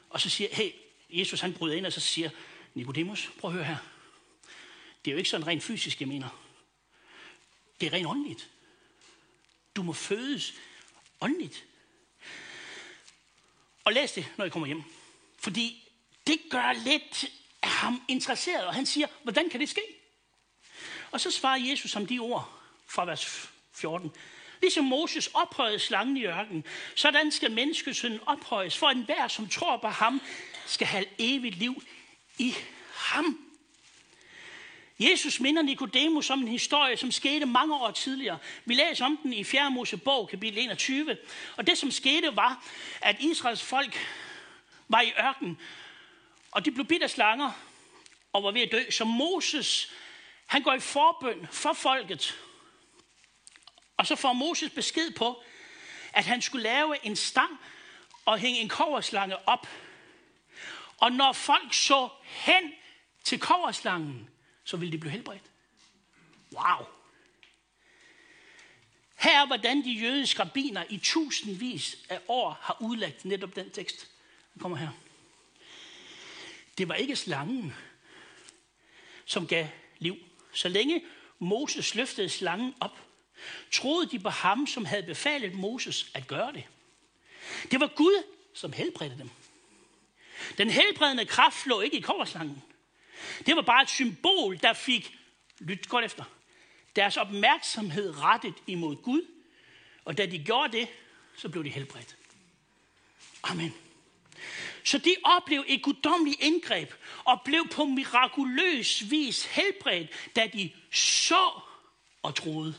Og 0.09 0.21
så 0.21 0.29
siger, 0.29 0.49
hey, 0.55 0.71
Jesus 1.09 1.39
han 1.39 1.53
bryder 1.53 1.75
ind, 1.75 1.85
og 1.85 1.93
så 1.93 1.99
siger, 1.99 2.29
Nikodemus, 2.73 3.31
prøv 3.39 3.49
at 3.49 3.55
høre 3.55 3.65
her. 3.65 3.77
Det 5.05 5.11
er 5.11 5.13
jo 5.13 5.17
ikke 5.17 5.29
sådan 5.29 5.47
rent 5.47 5.63
fysisk, 5.63 5.99
jeg 5.99 6.07
mener. 6.07 6.29
Det 7.81 7.87
er 7.87 7.93
rent 7.93 8.07
åndeligt. 8.07 8.49
Du 9.75 9.83
må 9.83 9.93
fødes 9.93 10.53
åndeligt. 11.21 11.65
Og 13.83 13.93
læs 13.93 14.11
det, 14.11 14.33
når 14.37 14.45
I 14.45 14.49
kommer 14.49 14.67
hjem. 14.67 14.83
Fordi 15.39 15.90
det 16.27 16.39
gør 16.49 16.73
lidt 16.73 17.25
ham 17.63 18.01
interesseret, 18.07 18.65
og 18.65 18.73
han 18.73 18.85
siger, 18.85 19.07
hvordan 19.23 19.49
kan 19.49 19.59
det 19.59 19.69
ske? 19.69 19.81
Og 21.11 21.21
så 21.21 21.31
svarer 21.31 21.57
Jesus 21.57 21.95
om 21.95 22.07
de 22.07 22.19
ord 22.19 22.59
fra 22.87 23.05
vers 23.05 23.49
14. 23.73 24.11
Ligesom 24.61 24.85
Moses 24.85 25.27
ophøjede 25.33 25.79
slangen 25.79 26.17
i 26.17 26.25
ørkenen, 26.25 26.63
sådan 26.95 27.31
skal 27.31 27.51
menneskesønnen 27.51 28.19
ophøjes, 28.25 28.77
for 28.77 28.87
enhver, 28.87 29.27
som 29.27 29.49
tror 29.49 29.77
på 29.77 29.87
ham, 29.87 30.21
skal 30.65 30.87
have 30.87 31.05
evigt 31.17 31.55
liv 31.55 31.83
i 32.37 32.55
ham. 32.95 33.51
Jesus 34.99 35.39
minder 35.39 35.61
Nikodemus 35.61 36.29
om 36.29 36.41
en 36.41 36.47
historie, 36.47 36.97
som 36.97 37.11
skete 37.11 37.45
mange 37.45 37.75
år 37.75 37.91
tidligere. 37.91 38.37
Vi 38.65 38.73
læser 38.73 39.05
om 39.05 39.19
den 39.23 39.33
i 39.33 39.43
4. 39.43 39.71
Mosebog, 39.71 40.29
kapitel 40.29 40.59
21. 40.59 41.17
Og 41.57 41.67
det, 41.67 41.77
som 41.77 41.91
skete, 41.91 42.35
var, 42.35 42.65
at 43.01 43.15
Israels 43.19 43.63
folk 43.63 43.97
var 44.87 45.01
i 45.01 45.13
ørken, 45.19 45.57
og 46.51 46.65
de 46.65 46.71
blev 46.71 46.85
bidt 46.85 47.03
af 47.03 47.09
slanger 47.09 47.51
og 48.33 48.43
var 48.43 48.51
ved 48.51 48.61
at 48.61 48.71
dø. 48.71 48.89
Så 48.89 49.05
Moses, 49.05 49.91
han 50.45 50.63
går 50.63 50.73
i 50.73 50.79
forbøn 50.79 51.47
for 51.51 51.73
folket. 51.73 52.39
Og 53.97 54.07
så 54.07 54.15
får 54.15 54.33
Moses 54.33 54.71
besked 54.71 55.11
på, 55.11 55.43
at 56.13 56.25
han 56.25 56.41
skulle 56.41 56.63
lave 56.63 57.05
en 57.05 57.15
stang 57.15 57.59
og 58.25 58.39
hænge 58.39 58.59
en 58.59 58.69
koverslange 58.69 59.47
op. 59.49 59.67
Og 60.97 61.11
når 61.11 61.33
folk 61.33 61.73
så 61.73 62.09
hen 62.23 62.73
til 63.23 63.39
koverslangen, 63.39 64.29
så 64.63 64.77
ville 64.77 64.91
de 64.91 64.97
blive 64.97 65.11
helbredt. 65.11 65.43
Wow. 66.51 66.85
Her 69.15 69.41
er, 69.41 69.45
hvordan 69.45 69.83
de 69.83 69.91
jødiske 69.91 70.39
rabbiner 70.39 70.83
i 70.89 70.97
tusindvis 70.97 71.97
af 72.09 72.19
år 72.27 72.57
har 72.61 72.77
udlagt 72.79 73.25
netop 73.25 73.55
den 73.55 73.71
tekst. 73.71 74.07
Den 74.53 74.61
kommer 74.61 74.77
her. 74.77 74.89
Det 76.77 76.89
var 76.89 76.95
ikke 76.95 77.15
slangen, 77.15 77.73
som 79.25 79.47
gav 79.47 79.67
liv. 79.99 80.15
Så 80.53 80.69
længe 80.69 81.03
Moses 81.39 81.95
løftede 81.95 82.29
slangen 82.29 82.75
op, 82.79 82.99
troede 83.71 84.09
de 84.09 84.19
på 84.19 84.29
ham, 84.29 84.67
som 84.67 84.85
havde 84.85 85.03
befalet 85.03 85.53
Moses 85.53 86.11
at 86.13 86.27
gøre 86.27 86.53
det. 86.53 86.63
Det 87.71 87.79
var 87.79 87.87
Gud, 87.95 88.23
som 88.53 88.73
helbredte 88.73 89.17
dem. 89.17 89.29
Den 90.57 90.69
helbredende 90.69 91.25
kraft 91.25 91.65
lå 91.65 91.81
ikke 91.81 91.97
i 91.97 92.01
koverslangen. 92.01 92.63
Det 93.45 93.55
var 93.55 93.61
bare 93.61 93.83
et 93.83 93.89
symbol, 93.89 94.57
der 94.57 94.73
fik, 94.73 95.17
lyt 95.59 95.89
godt 95.89 96.05
efter, 96.05 96.23
deres 96.95 97.17
opmærksomhed 97.17 98.17
rettet 98.17 98.55
imod 98.67 98.95
Gud. 98.95 99.21
Og 100.05 100.17
da 100.17 100.25
de 100.25 100.43
gjorde 100.43 100.77
det, 100.77 100.87
så 101.37 101.49
blev 101.49 101.63
de 101.63 101.69
helbredt. 101.69 102.15
Amen. 103.43 103.73
Så 104.83 104.97
de 104.97 105.15
oplevede 105.23 105.69
et 105.69 105.81
guddommeligt 105.81 106.41
indgreb 106.41 106.93
og 107.23 107.41
blev 107.45 107.67
på 107.67 107.85
mirakuløs 107.85 109.11
vis 109.11 109.45
helbredt, 109.45 110.09
da 110.35 110.47
de 110.53 110.71
så 110.91 111.61
og 112.23 112.35
troede. 112.35 112.75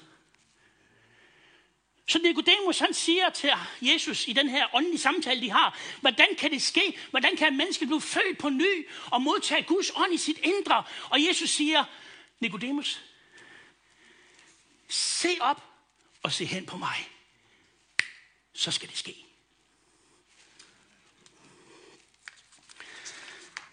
Så 2.06 2.18
Nicodemus 2.18 2.78
han 2.78 2.94
siger 2.94 3.30
til 3.30 3.50
Jesus 3.80 4.28
i 4.28 4.32
den 4.32 4.48
her 4.48 4.74
åndelige 4.74 4.98
samtale, 4.98 5.40
de 5.40 5.50
har, 5.50 5.78
hvordan 6.00 6.28
kan 6.38 6.50
det 6.50 6.62
ske? 6.62 6.98
Hvordan 7.10 7.36
kan 7.36 7.48
et 7.48 7.56
menneske 7.56 7.86
blive 7.86 8.00
født 8.00 8.38
på 8.38 8.48
ny 8.48 8.88
og 9.10 9.22
modtage 9.22 9.62
Guds 9.62 9.90
ånd 9.96 10.14
i 10.14 10.16
sit 10.16 10.38
indre? 10.38 10.84
Og 11.10 11.24
Jesus 11.24 11.50
siger, 11.50 11.84
Nicodemus, 12.40 13.02
se 14.88 15.28
op 15.40 15.64
og 16.22 16.32
se 16.32 16.44
hen 16.44 16.66
på 16.66 16.76
mig. 16.76 17.08
Så 18.54 18.70
skal 18.70 18.88
det 18.88 18.98
ske. 18.98 19.24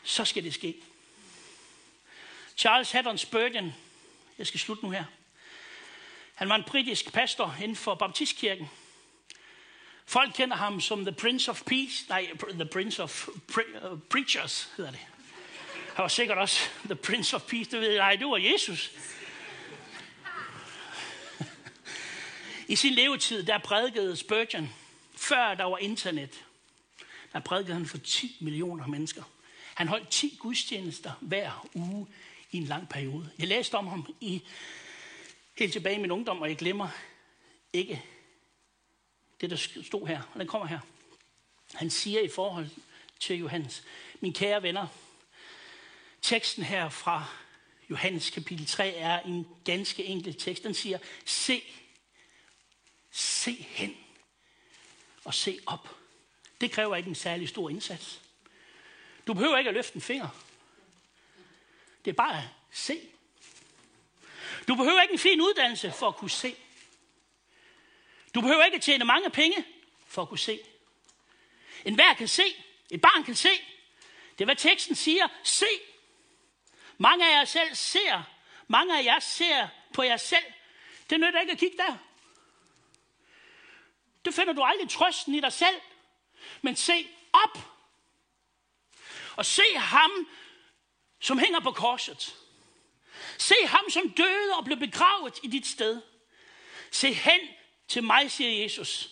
Så 0.09 0.25
skal 0.25 0.43
det 0.43 0.53
ske. 0.53 0.75
Charles 2.57 2.91
Haddon 2.91 3.17
Spurgeon, 3.17 3.73
jeg 4.37 4.47
skal 4.47 4.59
slutte 4.59 4.83
nu 4.83 4.89
her. 4.89 5.03
Han 6.35 6.49
var 6.49 6.55
en 6.55 6.63
britisk 6.63 7.13
pastor 7.13 7.55
inden 7.61 7.75
for 7.75 7.95
baptistkirken. 7.95 8.69
Folk 10.05 10.33
kender 10.33 10.55
ham 10.55 10.81
som 10.81 11.05
The 11.05 11.11
Prince 11.11 11.51
of 11.51 11.63
Peace. 11.63 12.05
Nej, 12.09 12.29
The 12.49 12.65
Prince 12.65 13.03
of 13.03 13.27
Pre- 13.27 13.91
uh, 13.91 13.99
Preachers 13.99 14.69
hedder 14.77 14.91
det. 14.91 14.99
Han 15.95 16.03
var 16.03 16.07
sikkert 16.07 16.37
også 16.37 16.59
The 16.85 16.95
Prince 16.95 17.35
of 17.35 17.41
Peace. 17.41 17.71
Det 17.71 17.81
ved 17.81 17.89
jeg, 17.89 17.97
nej, 17.97 18.15
det 18.15 18.27
var 18.27 18.37
Jesus. 18.37 18.91
I 22.67 22.75
sin 22.75 22.93
levetid, 22.93 23.43
der 23.43 23.57
prædikede 23.57 24.15
Spurgeon, 24.17 24.73
før 25.15 25.55
der 25.55 25.63
var 25.63 25.77
internet, 25.77 26.43
der 27.33 27.39
prædikede 27.39 27.73
han 27.73 27.85
for 27.85 27.97
10 27.97 28.37
millioner 28.39 28.87
mennesker. 28.87 29.23
Han 29.79 29.87
holdt 29.87 30.09
10 30.09 30.37
gudstjenester 30.39 31.11
hver 31.21 31.67
uge 31.73 32.07
i 32.51 32.57
en 32.57 32.63
lang 32.63 32.89
periode. 32.89 33.31
Jeg 33.37 33.47
læste 33.47 33.75
om 33.75 33.87
ham 33.87 34.15
i 34.21 34.41
helt 35.57 35.73
tilbage 35.73 35.95
i 35.95 36.01
min 36.01 36.11
ungdom, 36.11 36.41
og 36.41 36.49
jeg 36.49 36.57
glemmer 36.57 36.89
ikke 37.73 38.03
det, 39.41 39.49
der 39.49 39.55
stod 39.83 40.07
her. 40.07 40.21
Og 40.33 40.39
den 40.39 40.47
kommer 40.47 40.67
her. 40.67 40.79
Han 41.73 41.89
siger 41.89 42.21
i 42.21 42.27
forhold 42.27 42.69
til 43.19 43.37
Johannes, 43.37 43.83
min 44.19 44.33
kære 44.33 44.63
venner, 44.63 44.87
teksten 46.21 46.63
her 46.63 46.89
fra 46.89 47.25
Johannes 47.89 48.29
kapitel 48.29 48.65
3 48.65 48.93
er 48.93 49.19
en 49.19 49.47
ganske 49.65 50.05
enkel 50.05 50.33
tekst. 50.33 50.63
Den 50.63 50.73
siger, 50.73 50.97
se, 51.25 51.63
se 53.11 53.51
hen 53.69 53.97
og 55.23 55.33
se 55.33 55.59
op. 55.65 55.95
Det 56.61 56.71
kræver 56.71 56.95
ikke 56.95 57.09
en 57.09 57.15
særlig 57.15 57.49
stor 57.49 57.69
indsats. 57.69 58.21
Du 59.29 59.33
behøver 59.33 59.57
ikke 59.57 59.67
at 59.67 59.73
løfte 59.73 59.95
en 59.95 60.01
finger. 60.01 60.27
Det 62.05 62.11
er 62.11 62.15
bare 62.15 62.37
at 62.37 62.43
se. 62.71 63.01
Du 64.67 64.75
behøver 64.75 65.01
ikke 65.01 65.11
en 65.11 65.19
fin 65.19 65.41
uddannelse 65.41 65.91
for 65.91 66.07
at 66.07 66.15
kunne 66.15 66.29
se. 66.29 66.55
Du 68.35 68.41
behøver 68.41 68.63
ikke 68.63 68.75
at 68.75 68.81
tjene 68.81 69.05
mange 69.05 69.29
penge 69.29 69.65
for 70.07 70.21
at 70.21 70.29
kunne 70.29 70.39
se. 70.39 70.59
En 71.85 71.95
hver 71.95 72.13
kan 72.13 72.27
se. 72.27 72.43
Et 72.89 73.01
barn 73.01 73.23
kan 73.23 73.35
se. 73.35 73.49
Det 74.31 74.41
er, 74.41 74.45
hvad 74.45 74.55
teksten 74.55 74.95
siger. 74.95 75.27
Se. 75.43 75.65
Mange 76.97 77.29
af 77.29 77.39
jer 77.39 77.45
selv 77.45 77.75
ser. 77.75 78.23
Mange 78.67 78.99
af 78.99 79.03
jer 79.03 79.19
ser 79.19 79.67
på 79.93 80.03
jer 80.03 80.17
selv. 80.17 80.45
Det 81.09 81.19
nytter 81.19 81.39
ikke 81.41 81.53
at 81.53 81.59
kigge 81.59 81.77
der. 81.77 81.97
Det 84.25 84.33
finder 84.33 84.53
du 84.53 84.63
aldrig 84.63 84.89
trøsten 84.89 85.35
i 85.35 85.39
dig 85.39 85.53
selv. 85.53 85.81
Men 86.61 86.75
se 86.75 87.07
op. 87.33 87.78
Og 89.39 89.45
se 89.45 89.63
ham, 89.75 90.11
som 91.19 91.39
hænger 91.39 91.59
på 91.59 91.71
korset. 91.71 92.35
Se 93.37 93.55
ham, 93.65 93.89
som 93.89 94.09
døde 94.09 94.53
og 94.57 94.65
blev 94.65 94.77
begravet 94.77 95.39
i 95.43 95.47
dit 95.47 95.67
sted. 95.67 96.01
Se 96.91 97.13
hen 97.13 97.39
til 97.87 98.03
mig, 98.03 98.31
siger 98.31 98.61
Jesus, 98.61 99.09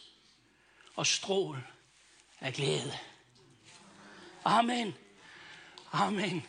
og 0.96 1.08
strål 1.08 1.64
af 2.40 2.54
glæde. 2.54 2.98
Amen. 4.46 4.96
Amen. 5.92 6.48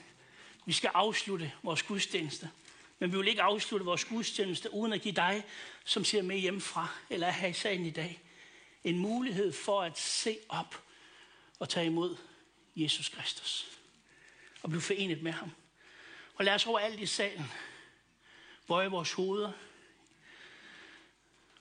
Vi 0.67 0.73
skal 0.73 0.91
afslutte 0.95 1.53
vores 1.63 1.83
gudstjeneste. 1.83 2.51
Men 2.99 3.13
vi 3.13 3.17
vil 3.17 3.29
ikke 3.29 3.43
afslutte 3.43 3.87
vores 3.87 4.05
gudstjeneste 4.05 4.75
uden 4.75 4.93
at 4.93 5.03
give 5.03 5.15
dig, 5.15 5.45
som 5.85 6.05
ser 6.05 6.23
med 6.23 6.39
hjemmefra, 6.39 6.89
eller 7.11 7.27
er 7.27 7.33
her 7.33 7.49
i 7.49 7.53
sagen 7.53 7.87
i 7.87 7.91
dag, 7.91 8.21
en 8.85 8.99
mulighed 8.99 9.53
for 9.53 9.83
at 9.83 9.99
se 9.99 10.39
op 10.49 10.83
og 11.59 11.69
tage 11.69 11.87
imod 11.87 12.17
Jesus 12.83 13.09
Kristus. 13.09 13.67
Og 14.63 14.71
blive 14.71 14.83
forenet 14.83 15.23
med 15.23 15.33
ham. 15.33 15.51
Og 16.35 16.45
lad 16.45 16.55
os 16.55 16.67
over 16.67 16.79
alt 16.79 17.01
i 17.01 17.07
salen 17.07 17.51
bøje 18.69 18.89
vores 18.89 19.13
hoveder 19.13 19.53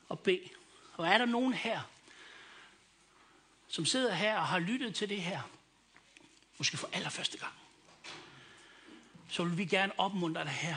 og 0.10 0.20
bede. 0.20 0.50
Og 0.94 1.08
er 1.08 1.18
der 1.18 1.26
nogen 1.26 1.54
her, 1.54 1.82
som 3.68 3.86
sidder 3.86 4.14
her 4.14 4.38
og 4.38 4.48
har 4.48 4.60
lyttet 4.60 4.96
til 4.96 5.10
det 5.10 5.22
her, 5.22 5.42
måske 6.58 6.78
for 6.78 6.90
allerførste 6.94 7.38
gang, 7.38 7.54
så 9.30 9.44
vil 9.44 9.58
vi 9.58 9.66
gerne 9.66 10.00
opmuntre 10.00 10.44
dig 10.44 10.52
her 10.52 10.76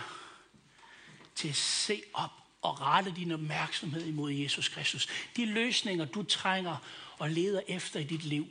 til 1.34 1.48
at 1.48 1.56
se 1.56 2.02
op 2.14 2.30
og 2.62 2.80
rette 2.80 3.14
din 3.16 3.32
opmærksomhed 3.32 4.06
imod 4.06 4.32
Jesus 4.32 4.68
Kristus. 4.68 5.08
De 5.36 5.46
løsninger, 5.46 6.04
du 6.04 6.22
trænger 6.22 6.76
og 7.18 7.30
leder 7.30 7.60
efter 7.68 8.00
i 8.00 8.04
dit 8.04 8.24
liv, 8.24 8.46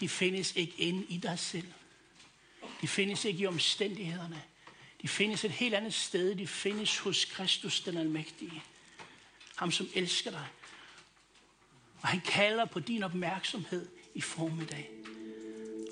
de 0.00 0.08
findes 0.08 0.56
ikke 0.56 0.74
inde 0.78 1.04
i 1.08 1.16
dig 1.16 1.38
selv. 1.38 1.72
De 2.80 2.88
findes 2.88 3.24
ikke 3.24 3.38
i 3.38 3.46
omstændighederne. 3.46 4.42
De 5.02 5.08
findes 5.08 5.44
et 5.44 5.50
helt 5.50 5.74
andet 5.74 5.94
sted. 5.94 6.34
De 6.34 6.46
findes 6.46 6.98
hos 6.98 7.24
Kristus, 7.24 7.80
den 7.80 7.96
almægtige. 7.96 8.62
Ham, 9.56 9.70
som 9.70 9.88
elsker 9.94 10.30
dig. 10.30 10.46
Og 12.00 12.08
han 12.08 12.20
kalder 12.20 12.64
på 12.64 12.80
din 12.80 13.02
opmærksomhed 13.02 13.88
i 14.14 14.20
formiddag. 14.20 14.90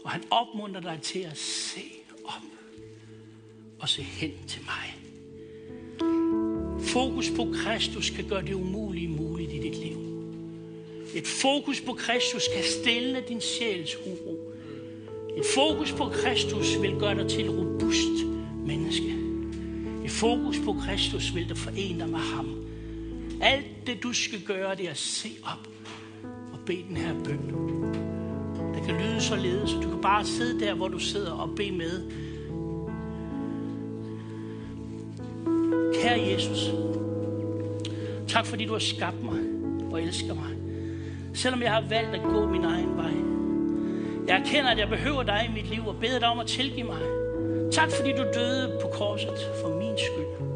Og 0.05 0.11
han 0.11 0.25
opmuntrer 0.31 0.81
dig 0.81 1.03
til 1.03 1.19
at 1.19 1.39
se 1.39 1.93
op 2.25 2.43
og 3.81 3.89
se 3.89 4.03
hen 4.03 4.49
til 4.49 4.63
mig. 4.63 4.97
Fokus 6.87 7.31
på 7.37 7.55
Kristus 7.55 8.11
kan 8.11 8.29
gøre 8.29 8.43
det 8.43 8.55
umulige 8.55 9.09
muligt 9.09 9.53
i 9.53 9.59
dit 9.59 9.77
liv. 9.77 10.13
Et 11.14 11.27
fokus 11.27 11.81
på 11.81 11.92
Kristus 11.92 12.48
kan 12.55 12.64
stille 12.64 13.24
din 13.29 13.40
sjæls 13.40 13.96
uro. 14.07 14.53
Et 15.37 15.44
fokus 15.55 15.92
på 15.92 16.05
Kristus 16.05 16.83
vil 16.83 16.96
gøre 16.98 17.14
dig 17.14 17.31
til 17.31 17.44
et 17.44 17.50
robust 17.50 18.27
menneske. 18.66 19.14
Et 20.05 20.11
fokus 20.11 20.59
på 20.64 20.72
Kristus 20.72 21.35
vil 21.35 21.48
dig 21.48 21.57
forene 21.57 21.98
dig 21.98 22.09
med 22.09 22.18
ham. 22.18 22.66
Alt 23.40 23.87
det 23.87 24.03
du 24.03 24.12
skal 24.12 24.40
gøre, 24.40 24.74
det 24.74 24.87
er 24.87 24.90
at 24.90 24.96
se 24.96 25.29
op 25.44 25.68
og 26.53 26.59
bede 26.66 26.85
den 26.88 26.96
her 26.96 27.14
bøn. 27.24 27.55
Det 28.74 28.83
kan 28.87 28.94
lyde 29.00 29.20
således, 29.20 29.70
så 29.70 29.77
du 29.77 29.88
kan 29.88 30.00
bare 30.03 30.24
sidde 30.24 30.61
der, 30.61 30.74
hvor 30.74 30.88
du 30.88 30.98
sidder 30.98 31.33
og 31.33 31.57
bede 31.57 31.72
med. 31.72 32.11
Kære 35.94 36.20
Jesus, 36.20 36.70
tak 38.29 38.46
fordi 38.46 38.64
du 38.64 38.72
har 38.72 38.79
skabt 38.79 39.22
mig 39.24 39.40
og 39.92 40.03
elsker 40.03 40.35
mig. 40.35 40.55
Selvom 41.35 41.62
jeg 41.62 41.73
har 41.73 41.85
valgt 41.88 42.14
at 42.14 42.23
gå 42.23 42.47
min 42.47 42.64
egen 42.64 42.97
vej. 42.97 43.12
Jeg 44.29 44.40
erkender, 44.40 44.70
at 44.70 44.79
jeg 44.79 44.88
behøver 44.88 45.23
dig 45.23 45.51
i 45.51 45.55
mit 45.55 45.70
liv 45.70 45.87
og 45.87 45.97
beder 46.01 46.18
dig 46.18 46.29
om 46.29 46.38
at 46.38 46.47
tilgive 46.47 46.87
mig. 46.87 47.01
Tak 47.73 47.90
fordi 47.90 48.12
du 48.12 48.25
døde 48.35 48.79
på 48.83 48.88
korset 48.88 49.38
for 49.62 49.79
min 49.79 49.94
skyld. 49.99 50.49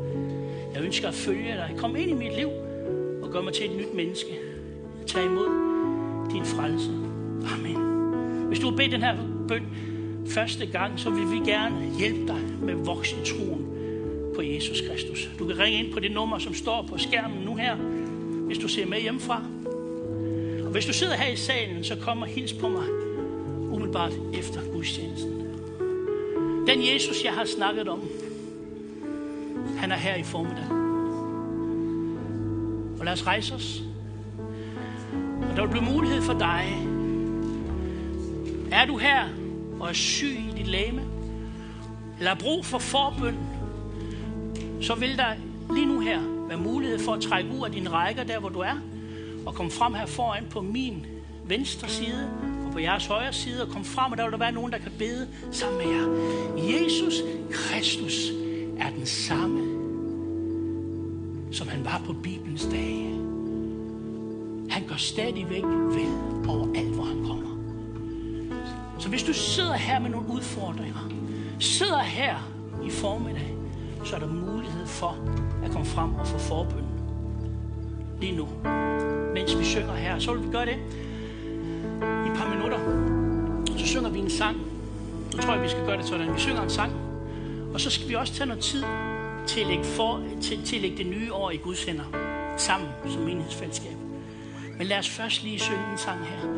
Jeg 0.75 0.83
ønsker 0.83 1.09
at 1.09 1.15
følge 1.15 1.55
dig. 1.55 1.75
Kom 1.77 1.97
ind 1.97 2.11
i 2.11 2.15
mit 2.15 2.37
liv 2.37 2.49
og 3.23 3.31
gør 3.31 3.41
mig 3.41 3.53
til 3.53 3.71
et 3.71 3.77
nyt 3.77 3.95
menneske. 3.95 4.39
Tag 5.07 5.25
imod 5.25 5.49
din 6.33 6.45
frelse. 6.45 6.91
Amen. 7.55 7.77
Hvis 8.49 8.59
du 8.59 8.71
har 8.71 8.77
bedt 8.77 8.93
den 8.93 9.03
her 9.03 9.17
bøn 9.49 9.63
første 10.27 10.67
gang, 10.67 11.01
så 11.01 11.11
vil 11.11 11.31
vi 11.31 11.51
gerne 11.51 11.77
hjælpe 11.99 12.27
dig 12.27 12.41
med 12.63 12.75
at 12.75 12.87
vokse 12.87 13.17
i 13.23 13.27
troen 13.27 13.67
på 14.35 14.43
Jesus 14.43 14.81
Kristus. 14.91 15.29
Du 15.39 15.47
kan 15.47 15.59
ringe 15.59 15.79
ind 15.79 15.93
på 15.93 16.01
det 16.01 16.11
nummer, 16.11 16.39
som 16.39 16.55
står 16.55 16.87
på 16.91 16.99
skærmen 16.99 17.39
nu 17.45 17.55
her, 17.55 17.77
hvis 18.47 18.59
du 18.59 18.69
ser 18.69 18.87
med 18.87 19.01
hjemmefra. 19.01 19.43
Hvis 20.79 20.87
du 20.87 20.93
sidder 20.93 21.17
her 21.17 21.33
i 21.33 21.37
salen, 21.37 21.85
så 21.85 21.97
kom 21.97 22.23
og 22.23 22.29
hils 22.29 22.53
på 22.53 22.69
mig 22.69 22.89
umiddelbart 23.71 24.13
efter 24.35 24.61
gudstjenesten. 24.73 25.33
Den 26.67 26.87
Jesus, 26.93 27.25
jeg 27.25 27.33
har 27.33 27.45
snakket 27.45 27.89
om, 27.89 28.09
han 29.79 29.93
er 29.93 29.97
her 29.97 30.17
i 30.17 30.23
formiddag. 30.23 30.67
Og 32.99 33.05
lad 33.05 33.13
os 33.13 33.27
rejse 33.27 33.55
os. 33.55 33.83
Og 35.51 35.57
der 35.57 35.63
vil 35.63 35.71
blive 35.71 35.85
mulighed 35.85 36.23
for 36.23 36.39
dig. 36.39 36.87
Er 38.73 38.87
du 38.87 38.97
her 38.97 39.29
og 39.81 39.89
er 39.89 39.93
syg 39.93 40.37
i 40.51 40.53
dit 40.57 40.67
lame, 40.67 41.03
eller 42.19 42.31
har 42.31 42.41
brug 42.41 42.65
for 42.65 42.79
forbøn, 42.79 43.37
så 44.81 44.95
vil 44.95 45.17
der 45.17 45.35
lige 45.75 45.87
nu 45.87 46.01
her 46.01 46.21
være 46.49 46.59
mulighed 46.59 46.99
for 46.99 47.13
at 47.13 47.21
trække 47.21 47.51
ud 47.51 47.65
af 47.65 47.73
dine 47.73 47.91
rækker, 47.91 48.25
der 48.25 48.39
hvor 48.39 48.49
du 48.49 48.59
er, 48.59 48.81
og 49.49 49.55
kom 49.55 49.71
frem 49.71 49.95
her 49.95 50.07
foran 50.07 50.47
på 50.51 50.61
min 50.61 51.07
venstre 51.45 51.89
side, 51.89 52.31
og 52.67 52.73
på 52.73 52.79
jeres 52.79 53.07
højre 53.07 53.33
side, 53.33 53.63
og 53.63 53.69
kom 53.69 53.85
frem, 53.85 54.13
og 54.13 54.19
der 54.19 54.25
vil 54.25 54.33
der 54.33 54.39
være 54.39 54.53
nogen, 54.53 54.73
der 54.73 54.79
kan 54.79 54.93
bede 54.99 55.29
sammen 55.53 55.79
med 55.79 55.97
jer. 55.97 56.07
Jesus 56.75 57.15
Kristus 57.51 58.31
er 58.79 58.91
den 58.91 59.07
samme, 59.07 59.61
som 61.53 61.69
han 61.69 61.85
var 61.85 62.03
på 62.07 62.13
Bibelens 62.13 62.65
dage. 62.65 63.09
stadigvæk 64.99 65.63
ved 65.65 66.49
overalt, 66.49 66.95
hvor 66.95 67.05
han 67.05 67.25
kommer. 67.27 67.49
Så 68.99 69.09
hvis 69.09 69.23
du 69.23 69.33
sidder 69.33 69.75
her 69.75 69.99
med 69.99 70.11
nogle 70.11 70.29
udfordringer, 70.29 71.11
sidder 71.61 72.03
her 72.03 72.37
i 72.85 72.91
formiddag, 72.91 73.55
så 74.05 74.17
er 74.17 74.21
der 74.21 74.27
mulighed 74.27 74.87
for 74.87 75.17
at 75.65 75.71
komme 75.71 75.87
frem 75.87 76.15
og 76.15 76.27
få 76.27 76.39
forbøn. 76.39 76.88
Lige 78.21 78.37
nu, 78.37 78.49
mens 79.35 79.59
vi 79.59 79.65
synger 79.65 79.95
her. 79.95 80.19
Så 80.19 80.33
vil 80.33 80.47
vi 80.47 80.53
gøre 80.53 80.67
det 80.67 80.77
i 82.27 82.31
et 82.31 82.37
par 82.37 82.55
minutter. 82.55 82.79
Så 83.79 83.87
synger 83.87 84.11
vi 84.11 84.19
en 84.19 84.31
sang. 84.31 84.57
Nu 85.35 85.43
tror 85.43 85.53
jeg, 85.53 85.63
vi 85.63 85.69
skal 85.69 85.87
gøre 85.87 85.97
det 85.97 86.07
sådan. 86.07 86.35
Vi 86.35 86.41
synger 86.41 86.63
en 86.63 86.71
sang. 86.71 86.93
Og 87.75 87.81
så 87.81 87.91
skal 87.91 88.09
vi 88.09 88.15
også 88.15 88.35
tage 88.35 88.49
noget 88.49 88.63
tid 88.63 88.85
til 89.47 89.61
at 89.61 89.67
lægge, 89.67 89.85
for, 89.85 90.23
til, 90.43 90.65
til 90.65 90.77
at 90.77 90.83
lægge 90.83 90.97
det 90.97 91.07
nye 91.07 91.33
år 91.33 91.51
i 91.51 91.57
Guds 91.57 91.85
hænder. 91.85 92.05
Sammen 92.57 92.89
som 93.09 93.23
menighedsfællesskab. 93.23 93.97
Men 94.79 94.87
lad 94.87 94.99
os 94.99 95.09
først 95.09 95.43
lige 95.43 95.59
synge 95.59 95.93
en 95.93 95.99
sang 95.99 96.19
her. 96.25 96.49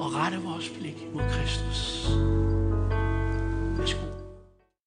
Og 0.00 0.14
rette 0.14 0.38
vores 0.38 0.68
blik 0.68 1.06
mod 1.14 1.22
Kristus. 1.30 2.10